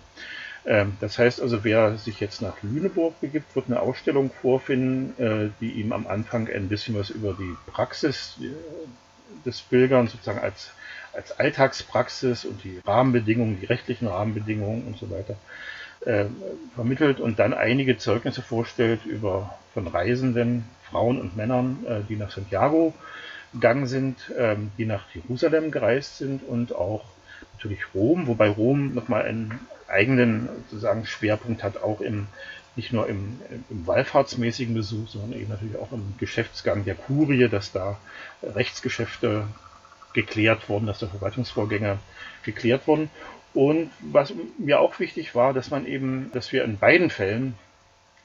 [0.66, 5.51] Ähm, das heißt also, wer sich jetzt nach Lüneburg begibt, wird eine Ausstellung vorfinden, äh,
[5.61, 8.49] die ihm am Anfang ein bisschen was über die Praxis äh,
[9.45, 10.71] des Pilgerns sozusagen als,
[11.12, 15.37] als Alltagspraxis und die Rahmenbedingungen, die rechtlichen Rahmenbedingungen und so weiter
[16.05, 16.26] äh,
[16.74, 22.30] vermittelt und dann einige Zeugnisse vorstellt über von Reisenden, Frauen und Männern, äh, die nach
[22.30, 22.94] Santiago
[23.53, 27.05] gegangen sind, ähm, die nach Jerusalem gereist sind und auch
[27.55, 32.26] natürlich Rom, wobei Rom nochmal einen eigenen sozusagen Schwerpunkt hat, auch im
[32.76, 37.72] nicht nur im, im wallfahrtsmäßigen Besuch, sondern eben natürlich auch im Geschäftsgang der Kurie, dass
[37.72, 37.98] da
[38.42, 39.46] Rechtsgeschäfte
[40.12, 41.98] geklärt wurden, dass da Verwaltungsvorgänge
[42.44, 43.11] geklärt wurden.
[43.53, 47.55] Und was mir auch wichtig war, dass man eben, dass wir in beiden Fällen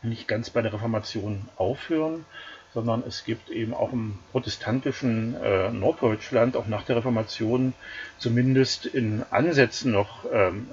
[0.03, 2.25] nicht ganz bei der Reformation aufhören,
[2.73, 7.73] sondern es gibt eben auch im protestantischen äh, Norddeutschland, auch nach der Reformation,
[8.19, 10.67] zumindest in Ansätzen noch ähm,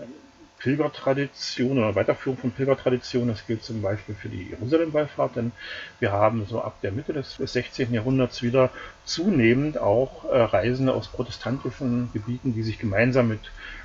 [0.59, 3.29] Pilgertradition oder Weiterführung von Pilgertradition.
[3.29, 5.53] Das gilt zum Beispiel für die Jerusalem-Wallfahrt, denn
[5.99, 7.93] wir haben so ab der Mitte des, des 16.
[7.93, 8.71] Jahrhunderts wieder
[9.05, 13.41] zunehmend auch äh, Reisende aus protestantischen Gebieten, die sich gemeinsam mit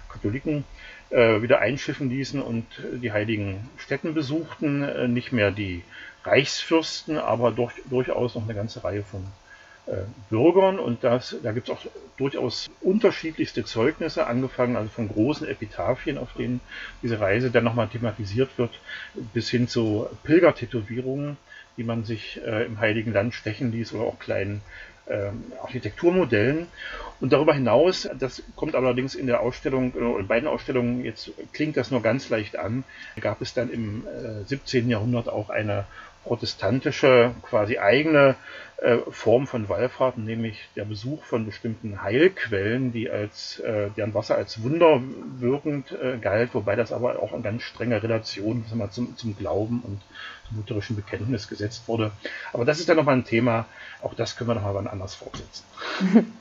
[0.10, 0.64] Katholiken
[1.10, 4.84] äh, wieder einschiffen ließen und die heiligen Stätten besuchten.
[4.84, 5.84] Äh, nicht mehr die
[6.24, 9.26] Reichsfürsten, aber durch, durchaus noch eine ganze Reihe von
[9.88, 10.80] äh, Bürgern.
[10.80, 11.86] Und das, da gibt es auch
[12.18, 16.60] durchaus unterschiedlichste Zeugnisse, angefangen also von großen Epitaphien, auf denen
[17.02, 18.72] diese Reise dann nochmal thematisiert wird,
[19.34, 21.38] bis hin zu Pilgertätowierungen,
[21.78, 24.62] die man sich äh, im Heiligen Land stechen ließ oder auch kleinen
[25.62, 26.68] Architekturmodellen.
[27.20, 31.76] Und darüber hinaus, das kommt allerdings in der Ausstellung, äh, in beiden Ausstellungen, jetzt klingt
[31.76, 32.84] das nur ganz leicht an,
[33.20, 34.90] gab es dann im äh, 17.
[34.90, 35.86] Jahrhundert auch eine
[36.28, 38.36] protestantische, quasi eigene
[38.78, 44.36] äh, Form von Wallfahrten, nämlich der Besuch von bestimmten Heilquellen, die als, äh, deren Wasser
[44.36, 49.82] als wunderwirkend äh, galt, wobei das aber auch in ganz strenger Relation zum, zum Glauben
[49.84, 50.02] und
[50.48, 52.12] zum lutherischen Bekenntnis gesetzt wurde.
[52.54, 53.66] Aber das ist dann nochmal ein Thema,
[54.04, 55.64] auch das können wir nochmal wann anders fortsetzen.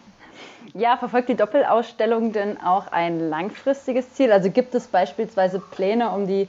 [0.74, 4.32] Ja, verfolgt die Doppelausstellung denn auch ein langfristiges Ziel?
[4.32, 6.48] Also gibt es beispielsweise Pläne, um die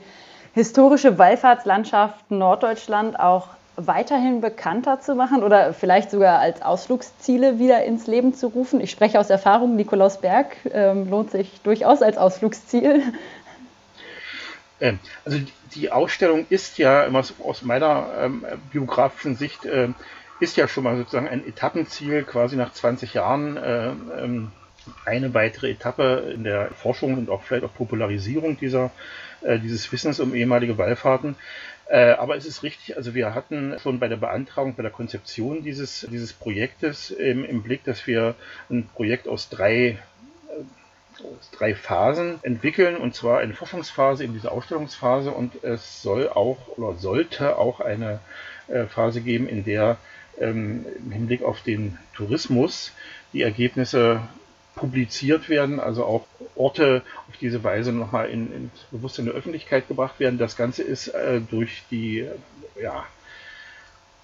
[0.54, 8.06] historische Wallfahrtslandschaft Norddeutschland auch weiterhin bekannter zu machen oder vielleicht sogar als Ausflugsziele wieder ins
[8.06, 8.80] Leben zu rufen?
[8.80, 13.02] Ich spreche aus Erfahrung, Nikolausberg ähm, lohnt sich durchaus als Ausflugsziel.
[14.80, 15.38] Ähm, also
[15.74, 17.08] die Ausstellung ist ja
[17.44, 19.88] aus meiner ähm, biografischen Sicht äh,
[20.40, 24.52] ist ja schon mal sozusagen ein Etappenziel, quasi nach 20 Jahren äh, ähm,
[25.04, 28.90] eine weitere Etappe in der Forschung und auch vielleicht auch Popularisierung dieser,
[29.42, 31.36] äh, dieses Wissens um ehemalige Wallfahrten.
[31.88, 35.62] Äh, aber es ist richtig, also wir hatten schon bei der Beantragung, bei der Konzeption
[35.62, 38.34] dieses, dieses Projektes im, im Blick, dass wir
[38.68, 39.98] ein Projekt aus drei
[41.52, 46.96] drei Phasen entwickeln, und zwar eine Forschungsphase in dieser Ausstellungsphase und es soll auch oder
[46.96, 48.20] sollte auch eine
[48.68, 49.96] äh, Phase geben, in der
[50.40, 52.92] ähm, im Hinblick auf den Tourismus
[53.32, 54.20] die Ergebnisse
[54.78, 60.20] publiziert werden, also auch Orte auf diese Weise nochmal in, ins Bewusstsein der Öffentlichkeit gebracht
[60.20, 60.38] werden.
[60.38, 62.26] Das Ganze ist äh, durch die
[62.80, 63.04] ja,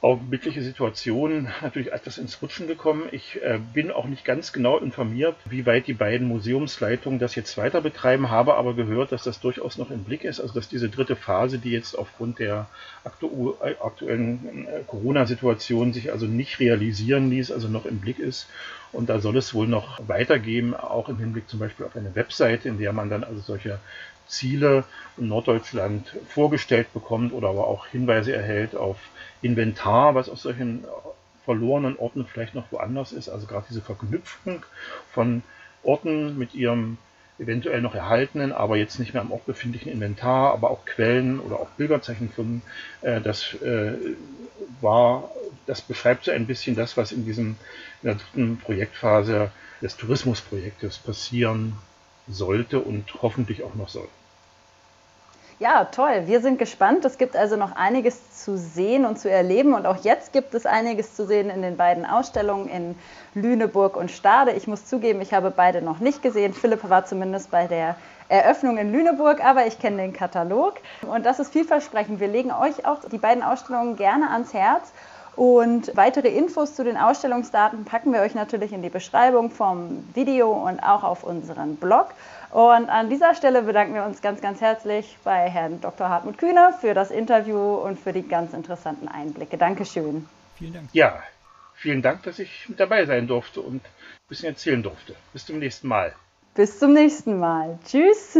[0.04, 3.04] augenblickliche Situation natürlich etwas ins Rutschen gekommen.
[3.10, 7.56] Ich äh, bin auch nicht ganz genau informiert, wie weit die beiden Museumsleitungen das jetzt
[7.56, 10.90] weiter betreiben, habe aber gehört, dass das durchaus noch im Blick ist, also dass diese
[10.90, 12.66] dritte Phase, die jetzt aufgrund der
[13.02, 18.46] aktu aktuellen äh, Corona-Situation sich also nicht realisieren ließ, also noch im Blick ist.
[18.92, 22.68] Und da soll es wohl noch weitergehen, auch im Hinblick zum Beispiel auf eine Webseite,
[22.68, 23.80] in der man dann also solche
[24.26, 24.84] Ziele
[25.16, 28.98] in Norddeutschland vorgestellt bekommt oder aber auch Hinweise erhält auf
[29.42, 30.84] Inventar, was aus solchen
[31.44, 33.28] verlorenen Orten vielleicht noch woanders ist.
[33.28, 34.64] Also gerade diese Verknüpfung
[35.12, 35.42] von
[35.82, 36.98] Orten mit ihrem
[37.38, 41.58] eventuell noch erhaltenen, aber jetzt nicht mehr am Ort befindlichen Inventar, aber auch Quellen oder
[41.58, 42.62] auch Pilgerzeichenfunden.
[43.02, 43.94] Äh, das äh,
[44.80, 45.30] war,
[45.66, 47.56] das beschreibt so ein bisschen das, was in diesem
[48.02, 49.50] in der dritten Projektphase
[49.82, 51.74] des Tourismusprojektes passieren
[52.28, 54.08] sollte und hoffentlich auch noch soll.
[55.60, 56.24] Ja, toll.
[56.26, 57.04] Wir sind gespannt.
[57.04, 59.72] Es gibt also noch einiges zu sehen und zu erleben.
[59.72, 62.96] Und auch jetzt gibt es einiges zu sehen in den beiden Ausstellungen in
[63.34, 64.50] Lüneburg und Stade.
[64.50, 66.54] Ich muss zugeben, ich habe beide noch nicht gesehen.
[66.54, 67.94] Philipp war zumindest bei der
[68.28, 70.74] Eröffnung in Lüneburg, aber ich kenne den Katalog.
[71.02, 72.18] Und das ist vielversprechend.
[72.18, 74.92] Wir legen euch auch die beiden Ausstellungen gerne ans Herz.
[75.36, 80.52] Und weitere Infos zu den Ausstellungsdaten packen wir euch natürlich in die Beschreibung vom Video
[80.52, 82.14] und auch auf unseren Blog.
[82.50, 86.08] Und an dieser Stelle bedanken wir uns ganz, ganz herzlich bei Herrn Dr.
[86.08, 89.58] Hartmut Kühne für das Interview und für die ganz interessanten Einblicke.
[89.58, 90.28] Dankeschön.
[90.56, 90.88] Vielen Dank.
[90.92, 91.20] Ja,
[91.74, 95.16] vielen Dank, dass ich mit dabei sein durfte und ein bisschen erzählen durfte.
[95.32, 96.14] Bis zum nächsten Mal.
[96.54, 97.78] Bis zum nächsten Mal.
[97.84, 98.38] Tschüss.